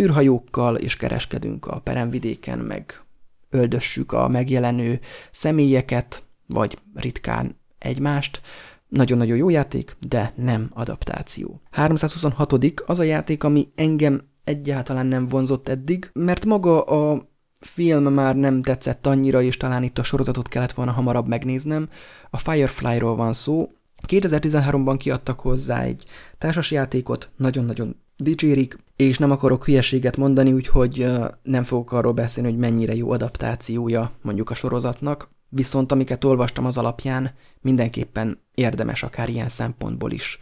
űrhajókkal 0.00 0.76
és 0.76 0.96
kereskedünk 0.96 1.66
a 1.66 1.80
peremvidéken, 1.80 2.58
meg 2.58 3.02
öldössük 3.50 4.12
a 4.12 4.28
megjelenő 4.28 5.00
személyeket, 5.30 6.22
vagy 6.46 6.78
ritkán 6.94 7.56
egymást. 7.78 8.40
Nagyon-nagyon 8.88 9.36
jó 9.36 9.48
játék, 9.48 9.96
de 10.08 10.32
nem 10.36 10.70
adaptáció. 10.72 11.60
326. 11.70 12.82
az 12.86 12.98
a 12.98 13.02
játék, 13.02 13.44
ami 13.44 13.68
engem 13.74 14.22
egyáltalán 14.44 15.06
nem 15.06 15.26
vonzott 15.26 15.68
eddig, 15.68 16.10
mert 16.12 16.44
maga 16.44 16.82
a 16.82 17.28
film 17.60 18.12
már 18.12 18.36
nem 18.36 18.62
tetszett 18.62 19.06
annyira, 19.06 19.42
és 19.42 19.56
talán 19.56 19.82
itt 19.82 19.98
a 19.98 20.02
sorozatot 20.02 20.48
kellett 20.48 20.72
volna 20.72 20.92
hamarabb 20.92 21.28
megnéznem. 21.28 21.88
A 22.30 22.36
Firefly-ról 22.36 23.16
van 23.16 23.32
szó, 23.32 23.70
2013-ban 24.08 24.96
kiadtak 24.98 25.40
hozzá 25.40 25.82
egy 25.82 26.04
társasjátékot, 26.38 27.30
nagyon-nagyon 27.36 27.96
dicsérik, 28.16 28.78
és 28.96 29.18
nem 29.18 29.30
akarok 29.30 29.64
hülyeséget 29.64 30.16
mondani, 30.16 30.52
úgyhogy 30.52 31.06
nem 31.42 31.64
fogok 31.64 31.92
arról 31.92 32.12
beszélni, 32.12 32.50
hogy 32.50 32.58
mennyire 32.58 32.94
jó 32.94 33.10
adaptációja 33.10 34.12
mondjuk 34.22 34.50
a 34.50 34.54
sorozatnak, 34.54 35.30
viszont 35.48 35.92
amiket 35.92 36.24
olvastam 36.24 36.64
az 36.64 36.78
alapján, 36.78 37.34
mindenképpen 37.60 38.38
érdemes 38.54 39.02
akár 39.02 39.28
ilyen 39.28 39.48
szempontból 39.48 40.10
is 40.10 40.40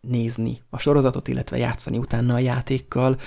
nézni 0.00 0.62
a 0.70 0.78
sorozatot, 0.78 1.28
illetve 1.28 1.56
játszani 1.56 1.98
utána 1.98 2.34
a 2.34 2.38
játékkal. 2.38 3.18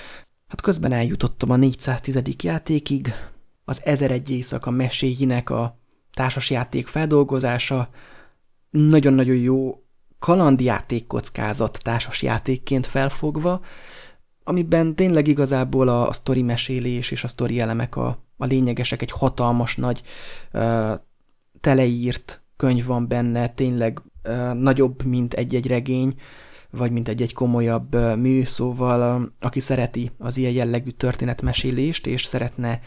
Hát 0.48 0.60
közben 0.60 0.92
eljutottam 0.92 1.50
a 1.50 1.56
410. 1.56 2.18
játékig, 2.42 3.12
az 3.64 3.80
1001 3.84 4.30
éjszaka 4.30 4.70
meséinek 4.70 5.50
a 5.50 5.78
társasjáték 6.12 6.86
feldolgozása, 6.86 7.88
nagyon-nagyon 8.70 9.36
jó 9.36 9.82
kalandjáték 10.18 11.06
kockázat 11.06 11.78
társas 11.82 12.22
játékként 12.22 12.86
felfogva, 12.86 13.60
amiben 14.44 14.94
tényleg 14.94 15.26
igazából 15.26 15.88
a, 15.88 16.08
a 16.08 16.12
sztori 16.12 16.42
mesélés 16.42 17.10
és 17.10 17.24
a 17.24 17.28
sztori 17.28 17.60
elemek 17.60 17.96
a, 17.96 18.24
a 18.36 18.44
lényegesek, 18.44 19.02
egy 19.02 19.10
hatalmas 19.10 19.76
nagy 19.76 20.02
uh, 20.52 20.92
teleírt 21.60 22.42
könyv 22.56 22.86
van 22.86 23.08
benne, 23.08 23.48
tényleg 23.48 24.02
uh, 24.24 24.52
nagyobb, 24.52 25.04
mint 25.04 25.34
egy-egy 25.34 25.66
regény, 25.66 26.14
vagy 26.70 26.90
mint 26.90 27.08
egy-egy 27.08 27.32
komolyabb 27.32 27.94
uh, 27.94 28.16
mű, 28.16 28.44
szóval 28.44 29.20
uh, 29.20 29.28
aki 29.40 29.60
szereti 29.60 30.10
az 30.18 30.36
ilyen 30.36 30.52
jellegű 30.52 30.90
történetmesélést, 30.90 32.06
és 32.06 32.24
szeretne 32.24 32.80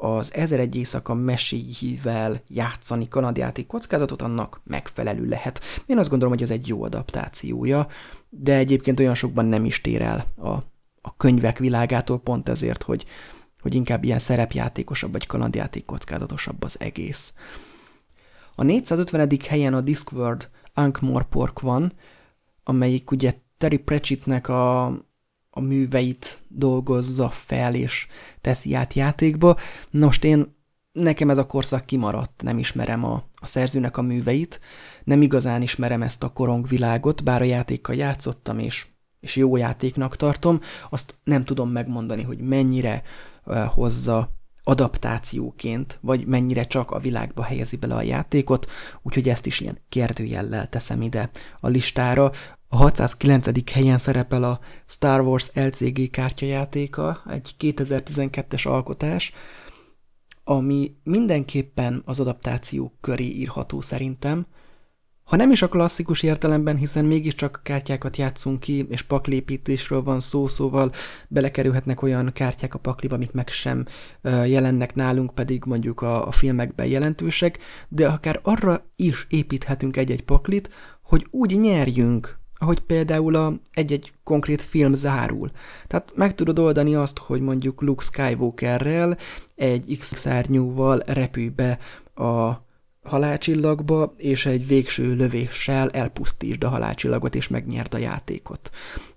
az 0.00 0.34
Ezer 0.34 0.60
egy 0.60 0.76
éjszaka 0.76 1.14
meséivel 1.14 2.42
játszani 2.48 3.08
kanadjáték 3.08 3.66
kockázatot, 3.66 4.22
annak 4.22 4.60
megfelelő 4.64 5.28
lehet. 5.28 5.60
Én 5.86 5.98
azt 5.98 6.08
gondolom, 6.08 6.34
hogy 6.34 6.42
ez 6.42 6.50
egy 6.50 6.68
jó 6.68 6.82
adaptációja, 6.82 7.86
de 8.28 8.56
egyébként 8.56 9.00
olyan 9.00 9.14
sokban 9.14 9.44
nem 9.44 9.64
is 9.64 9.80
tér 9.80 10.02
el 10.02 10.24
a, 10.36 10.48
a 11.00 11.16
könyvek 11.16 11.58
világától, 11.58 12.20
pont 12.20 12.48
ezért, 12.48 12.82
hogy, 12.82 13.04
hogy 13.60 13.74
inkább 13.74 14.04
ilyen 14.04 14.18
szerepjátékosabb 14.18 15.12
vagy 15.12 15.26
kalandjáték 15.26 15.84
kockázatosabb 15.84 16.62
az 16.62 16.80
egész. 16.80 17.34
A 18.54 18.62
450. 18.62 19.30
helyen 19.48 19.74
a 19.74 19.80
Discworld 19.80 20.50
Ankh-Morpork 20.74 21.60
van, 21.60 21.92
amelyik 22.64 23.10
ugye 23.10 23.34
Terry 23.56 23.78
Pratchettnek 23.78 24.48
a 24.48 24.92
a 25.58 25.60
műveit 25.60 26.42
dolgozza 26.48 27.30
fel 27.30 27.74
és 27.74 28.06
teszi 28.40 28.74
át 28.74 28.94
játékba. 28.94 29.56
Most 29.90 30.24
én 30.24 30.56
nekem 30.92 31.30
ez 31.30 31.38
a 31.38 31.46
korszak 31.46 31.84
kimaradt, 31.84 32.42
nem 32.42 32.58
ismerem 32.58 33.04
a, 33.04 33.22
a 33.34 33.46
szerzőnek 33.46 33.96
a 33.96 34.02
műveit, 34.02 34.60
nem 35.04 35.22
igazán 35.22 35.62
ismerem 35.62 36.02
ezt 36.02 36.22
a 36.22 36.28
korongvilágot, 36.28 37.24
bár 37.24 37.42
a 37.42 37.44
játékkal 37.44 37.94
játszottam, 37.94 38.58
és, 38.58 38.86
és 39.20 39.36
jó 39.36 39.56
játéknak 39.56 40.16
tartom, 40.16 40.60
azt 40.90 41.14
nem 41.24 41.44
tudom 41.44 41.70
megmondani, 41.70 42.22
hogy 42.22 42.38
mennyire 42.38 43.02
uh, 43.44 43.64
hozza 43.64 44.36
adaptációként, 44.64 45.98
vagy 46.00 46.26
mennyire 46.26 46.64
csak 46.64 46.90
a 46.90 46.98
világba 46.98 47.42
helyezi 47.42 47.76
bele 47.76 47.94
a 47.94 48.02
játékot, 48.02 48.70
úgyhogy 49.02 49.28
ezt 49.28 49.46
is 49.46 49.60
ilyen 49.60 49.78
kérdőjellel 49.88 50.68
teszem 50.68 51.02
ide 51.02 51.30
a 51.60 51.68
listára. 51.68 52.32
A 52.70 52.76
609. 52.76 53.70
helyen 53.72 53.98
szerepel 53.98 54.42
a 54.42 54.60
Star 54.86 55.20
Wars 55.20 55.50
LCG 55.54 56.10
kártyajátéka, 56.10 57.22
egy 57.30 57.54
2012-es 57.58 58.68
alkotás, 58.68 59.32
ami 60.44 60.96
mindenképpen 61.02 62.02
az 62.04 62.20
adaptációk 62.20 62.92
köré 63.00 63.24
írható 63.24 63.80
szerintem. 63.80 64.46
Ha 65.24 65.36
nem 65.36 65.50
is 65.50 65.62
a 65.62 65.68
klasszikus 65.68 66.22
értelemben, 66.22 66.76
hiszen 66.76 67.04
mégiscsak 67.04 67.60
kártyákat 67.62 68.16
játszunk 68.16 68.60
ki, 68.60 68.86
és 68.88 69.02
paklépítésről 69.02 70.02
van 70.02 70.20
szó, 70.20 70.48
szóval 70.48 70.92
belekerülhetnek 71.28 72.02
olyan 72.02 72.32
kártyák 72.32 72.74
a 72.74 72.78
pakliba, 72.78 73.14
amik 73.14 73.32
meg 73.32 73.48
sem 73.48 73.86
jelennek 74.22 74.94
nálunk, 74.94 75.34
pedig 75.34 75.64
mondjuk 75.64 76.00
a, 76.00 76.26
a 76.26 76.30
filmekben 76.30 76.86
jelentősek, 76.86 77.58
de 77.88 78.08
akár 78.08 78.40
arra 78.42 78.90
is 78.96 79.26
építhetünk 79.28 79.96
egy-egy 79.96 80.24
paklit, 80.24 80.70
hogy 81.02 81.26
úgy 81.30 81.58
nyerjünk, 81.58 82.37
ahogy 82.58 82.80
például 82.80 83.34
a 83.34 83.58
egy-egy 83.72 84.12
konkrét 84.24 84.62
film 84.62 84.94
zárul. 84.94 85.50
Tehát 85.86 86.12
meg 86.14 86.34
tudod 86.34 86.58
oldani 86.58 86.94
azt, 86.94 87.18
hogy 87.18 87.40
mondjuk 87.40 87.82
Luke 87.82 88.04
Skywalkerrel 88.04 89.16
egy 89.54 89.96
X-szárnyúval 89.98 91.02
repülj 91.06 91.48
be 91.48 91.78
a 92.14 92.66
halálcsillagba, 93.02 94.14
és 94.16 94.46
egy 94.46 94.66
végső 94.66 95.14
lövéssel 95.14 95.90
elpusztítsd 95.90 96.64
a 96.64 96.68
halálcsillagot, 96.68 97.34
és 97.34 97.48
megnyert 97.48 97.94
a 97.94 97.98
játékot. 97.98 98.70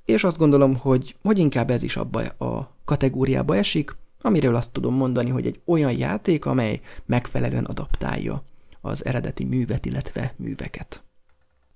És 0.05 0.23
azt 0.23 0.37
gondolom, 0.37 0.75
hogy, 0.75 1.15
hogy 1.21 1.39
inkább 1.39 1.69
ez 1.69 1.83
is 1.83 1.97
abba 1.97 2.21
a 2.21 2.75
kategóriába 2.85 3.55
esik, 3.55 3.95
amiről 4.21 4.55
azt 4.55 4.71
tudom 4.71 4.95
mondani, 4.95 5.29
hogy 5.29 5.45
egy 5.45 5.59
olyan 5.65 5.97
játék, 5.97 6.45
amely 6.45 6.81
megfelelően 7.05 7.65
adaptálja 7.65 8.43
az 8.81 9.05
eredeti 9.05 9.43
művet, 9.43 9.85
illetve 9.85 10.33
műveket 10.37 11.03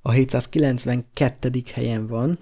a 0.07 0.11
792. 0.11 1.63
helyen 1.73 2.07
van 2.07 2.37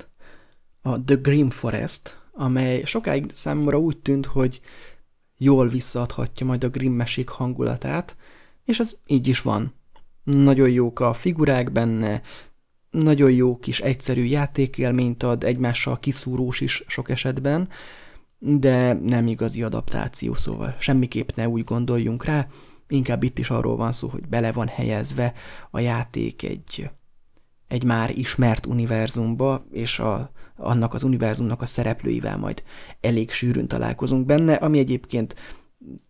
a 0.82 1.04
The 1.04 1.16
Grim 1.16 1.50
Forest, 1.50 2.22
amely 2.32 2.84
sokáig 2.84 3.32
számomra 3.34 3.80
úgy 3.80 3.98
tűnt, 3.98 4.26
hogy 4.26 4.62
jól 5.38 5.68
visszaadhatja 5.68 6.46
majd 6.46 6.64
a 6.64 6.70
Grimm 6.70 6.94
mesék 6.94 7.30
hangulatát, 7.30 8.16
és 8.66 8.80
ez 8.80 9.00
így 9.06 9.28
is 9.28 9.42
van. 9.42 9.74
Nagyon 10.24 10.70
jók 10.70 11.00
a 11.00 11.14
figurák 11.14 11.72
benne, 11.72 12.22
nagyon 12.90 13.32
jó 13.32 13.58
kis 13.58 13.80
egyszerű 13.80 14.24
játékélményt 14.24 15.24
ad, 15.24 15.44
egymással 15.44 16.00
kiszúrós 16.00 16.62
is 16.62 16.84
sok 16.88 17.10
esetben, 17.10 17.70
de 18.40 18.94
nem 18.94 19.28
igazi 19.28 19.64
adaptáció, 19.64 20.34
szóval 20.34 20.76
semmiképp 20.80 21.30
ne 21.36 21.48
úgy 21.48 21.64
gondoljunk 21.64 22.26
rá, 22.26 22.48
inkább 22.88 23.24
itt 23.24 23.40
is 23.40 23.50
arról 23.50 23.76
van 23.76 23.92
szó, 23.92 24.08
hogy 24.08 24.28
bele 24.28 24.52
van 24.52 24.68
helyezve 24.68 25.34
a 25.72 25.80
játék 25.80 26.44
egy, 26.44 26.90
egy 27.74 27.84
már 27.84 28.18
ismert 28.18 28.66
univerzumba, 28.66 29.66
és 29.72 30.00
a, 30.00 30.32
annak 30.56 30.94
az 30.94 31.04
univerzumnak 31.04 31.62
a 31.62 31.66
szereplőivel 31.66 32.38
majd 32.38 32.64
elég 33.02 33.32
sűrűn 33.32 33.68
találkozunk 33.68 34.26
benne, 34.26 34.54
ami 34.54 34.80
egyébként 34.80 35.36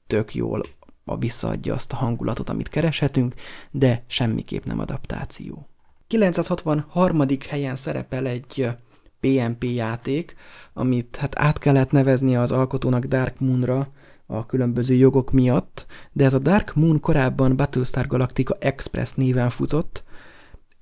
tök 0.08 0.36
jól 0.36 0.66
a 1.06 1.18
visszaadja 1.18 1.74
azt 1.74 1.92
a 1.92 1.96
hangulatot, 1.96 2.50
amit 2.50 2.70
kereshetünk, 2.70 3.34
de 3.72 4.04
semmiképp 4.08 4.66
nem 4.66 4.80
adaptáció. 4.80 5.68
963. 6.08 7.26
helyen 7.50 7.76
szerepel 7.76 8.28
egy 8.28 8.68
PMP 9.20 9.64
játék, 9.64 10.36
amit 10.74 11.16
hát 11.16 11.40
át 11.40 11.60
kellett 11.60 11.92
nevezni 11.92 12.36
az 12.36 12.52
alkotónak 12.52 13.06
Dark 13.06 13.40
Moonra 13.40 13.88
a 14.26 14.46
különböző 14.46 14.96
jogok 14.96 15.32
miatt, 15.32 15.86
de 16.12 16.26
ez 16.26 16.34
a 16.34 16.40
Dark 16.40 16.76
Moon 16.76 17.00
korábban 17.00 17.56
Battlestar 17.56 18.08
Galactica 18.08 18.58
Express 18.60 19.12
néven 19.14 19.50
futott, 19.50 20.04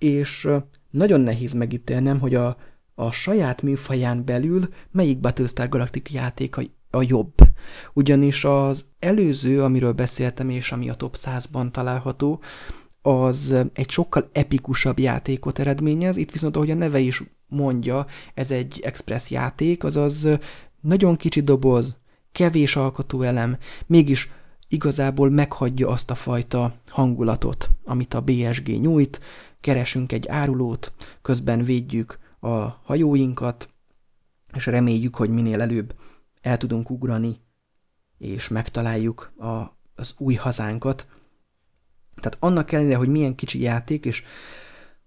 és 0.03 0.49
nagyon 0.89 1.21
nehéz 1.21 1.53
megítélnem, 1.53 2.19
hogy 2.19 2.35
a, 2.35 2.57
a 2.95 3.11
saját 3.11 3.61
műfaján 3.61 4.25
belül 4.25 4.69
melyik 4.91 5.19
Battlestar 5.19 5.69
Galactica 5.69 6.09
játék 6.13 6.55
a 6.89 7.01
jobb. 7.01 7.33
Ugyanis 7.93 8.43
az 8.43 8.85
előző, 8.99 9.63
amiről 9.63 9.91
beszéltem, 9.91 10.49
és 10.49 10.71
ami 10.71 10.89
a 10.89 10.93
top 10.93 11.15
100-ban 11.17 11.71
található, 11.71 12.41
az 13.01 13.55
egy 13.73 13.89
sokkal 13.89 14.29
epikusabb 14.31 14.99
játékot 14.99 15.59
eredményez, 15.59 16.17
itt 16.17 16.31
viszont 16.31 16.55
ahogy 16.55 16.71
a 16.71 16.75
neve 16.75 16.99
is 16.99 17.23
mondja, 17.47 18.05
ez 18.33 18.51
egy 18.51 18.79
express 18.83 19.29
játék, 19.29 19.83
azaz 19.83 20.27
nagyon 20.81 21.15
kicsi 21.15 21.41
doboz, 21.41 21.97
kevés 22.31 22.75
alkotóelem, 22.75 23.57
mégis 23.85 24.31
igazából 24.67 25.29
meghagyja 25.29 25.87
azt 25.89 26.11
a 26.11 26.15
fajta 26.15 26.73
hangulatot, 26.87 27.69
amit 27.83 28.13
a 28.13 28.21
BSG 28.21 28.81
nyújt, 28.81 29.19
keresünk 29.61 30.11
egy 30.11 30.27
árulót, 30.27 30.93
közben 31.21 31.63
védjük 31.63 32.19
a 32.39 32.55
hajóinkat, 32.83 33.69
és 34.53 34.65
reméljük, 34.65 35.15
hogy 35.15 35.29
minél 35.29 35.61
előbb 35.61 35.95
el 36.41 36.57
tudunk 36.57 36.89
ugrani, 36.89 37.39
és 38.17 38.47
megtaláljuk 38.47 39.33
a, 39.37 39.77
az 39.95 40.15
új 40.17 40.33
hazánkat. 40.33 41.07
Tehát 42.15 42.37
annak 42.39 42.71
ellenére, 42.71 42.95
hogy 42.95 43.07
milyen 43.07 43.35
kicsi 43.35 43.61
játék, 43.61 44.05
és 44.05 44.23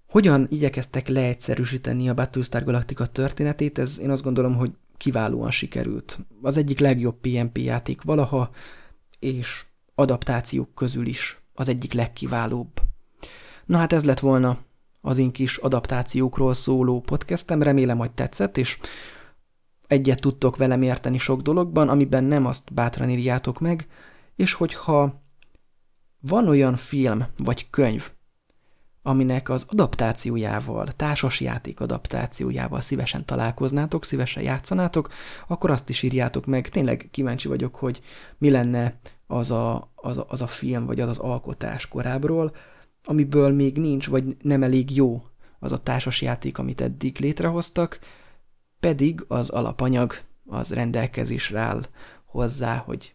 hogyan 0.06 0.46
igyekeztek 0.50 1.08
leegyszerűsíteni 1.08 2.08
a 2.08 2.14
Battlestar 2.14 2.64
Galactica 2.64 3.06
történetét, 3.06 3.78
ez 3.78 3.98
én 3.98 4.10
azt 4.10 4.22
gondolom, 4.22 4.56
hogy 4.56 4.72
kiválóan 4.96 5.50
sikerült. 5.50 6.18
Az 6.42 6.56
egyik 6.56 6.78
legjobb 6.78 7.20
PMP 7.20 7.56
játék 7.58 8.02
valaha, 8.02 8.50
és 9.18 9.64
adaptációk 9.94 10.74
közül 10.74 11.06
is 11.06 11.40
az 11.54 11.68
egyik 11.68 11.92
legkiválóbb. 11.92 12.80
Na 13.66 13.78
hát 13.78 13.92
ez 13.92 14.04
lett 14.04 14.20
volna 14.20 14.58
az 15.00 15.18
én 15.18 15.30
kis 15.30 15.56
adaptációkról 15.56 16.54
szóló 16.54 17.00
podcastem, 17.00 17.62
remélem, 17.62 17.98
hogy 17.98 18.10
tetszett, 18.10 18.56
és 18.56 18.78
egyet 19.86 20.20
tudtok 20.20 20.56
velem 20.56 20.82
érteni 20.82 21.18
sok 21.18 21.42
dologban, 21.42 21.88
amiben 21.88 22.24
nem 22.24 22.46
azt 22.46 22.74
bátran 22.74 23.10
írjátok 23.10 23.60
meg, 23.60 23.88
és 24.36 24.52
hogyha 24.52 25.22
van 26.20 26.48
olyan 26.48 26.76
film 26.76 27.24
vagy 27.36 27.70
könyv, 27.70 28.10
aminek 29.02 29.48
az 29.48 29.66
adaptációjával, 29.68 30.86
társasjáték 30.86 31.80
adaptációjával 31.80 32.80
szívesen 32.80 33.24
találkoznátok, 33.24 34.04
szívesen 34.04 34.42
játszanátok, 34.42 35.08
akkor 35.46 35.70
azt 35.70 35.88
is 35.88 36.02
írjátok 36.02 36.46
meg. 36.46 36.68
Tényleg 36.68 37.08
kíváncsi 37.10 37.48
vagyok, 37.48 37.74
hogy 37.74 38.00
mi 38.38 38.50
lenne 38.50 38.98
az 39.26 39.50
a, 39.50 39.92
az 39.94 40.18
a, 40.18 40.26
az 40.28 40.42
a 40.42 40.46
film, 40.46 40.86
vagy 40.86 41.00
az 41.00 41.08
az 41.08 41.18
alkotás 41.18 41.88
korábbról, 41.88 42.54
amiből 43.04 43.52
még 43.52 43.78
nincs, 43.78 44.08
vagy 44.08 44.36
nem 44.42 44.62
elég 44.62 44.96
jó 44.96 45.22
az 45.58 45.72
a 45.72 45.82
társasjáték, 45.82 46.58
amit 46.58 46.80
eddig 46.80 47.18
létrehoztak, 47.18 47.98
pedig 48.80 49.24
az 49.28 49.48
alapanyag 49.48 50.14
az 50.46 50.72
rendelkezésre 50.72 51.58
áll 51.58 51.86
hozzá, 52.24 52.76
hogy, 52.76 53.14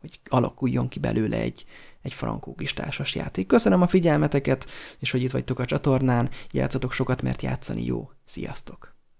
hogy 0.00 0.20
alakuljon 0.28 0.88
ki 0.88 0.98
belőle 0.98 1.36
egy, 1.36 1.64
egy 2.02 2.14
frankó 2.14 2.54
kis 2.54 2.72
társas 2.72 3.14
játék. 3.14 3.46
Köszönöm 3.46 3.82
a 3.82 3.88
figyelmeteket, 3.88 4.70
és 4.98 5.10
hogy 5.10 5.22
itt 5.22 5.30
vagytok 5.30 5.58
a 5.58 5.64
csatornán, 5.64 6.30
játszatok 6.50 6.92
sokat, 6.92 7.22
mert 7.22 7.42
játszani 7.42 7.84
jó. 7.84 8.10
Sziasztok! 8.24 8.97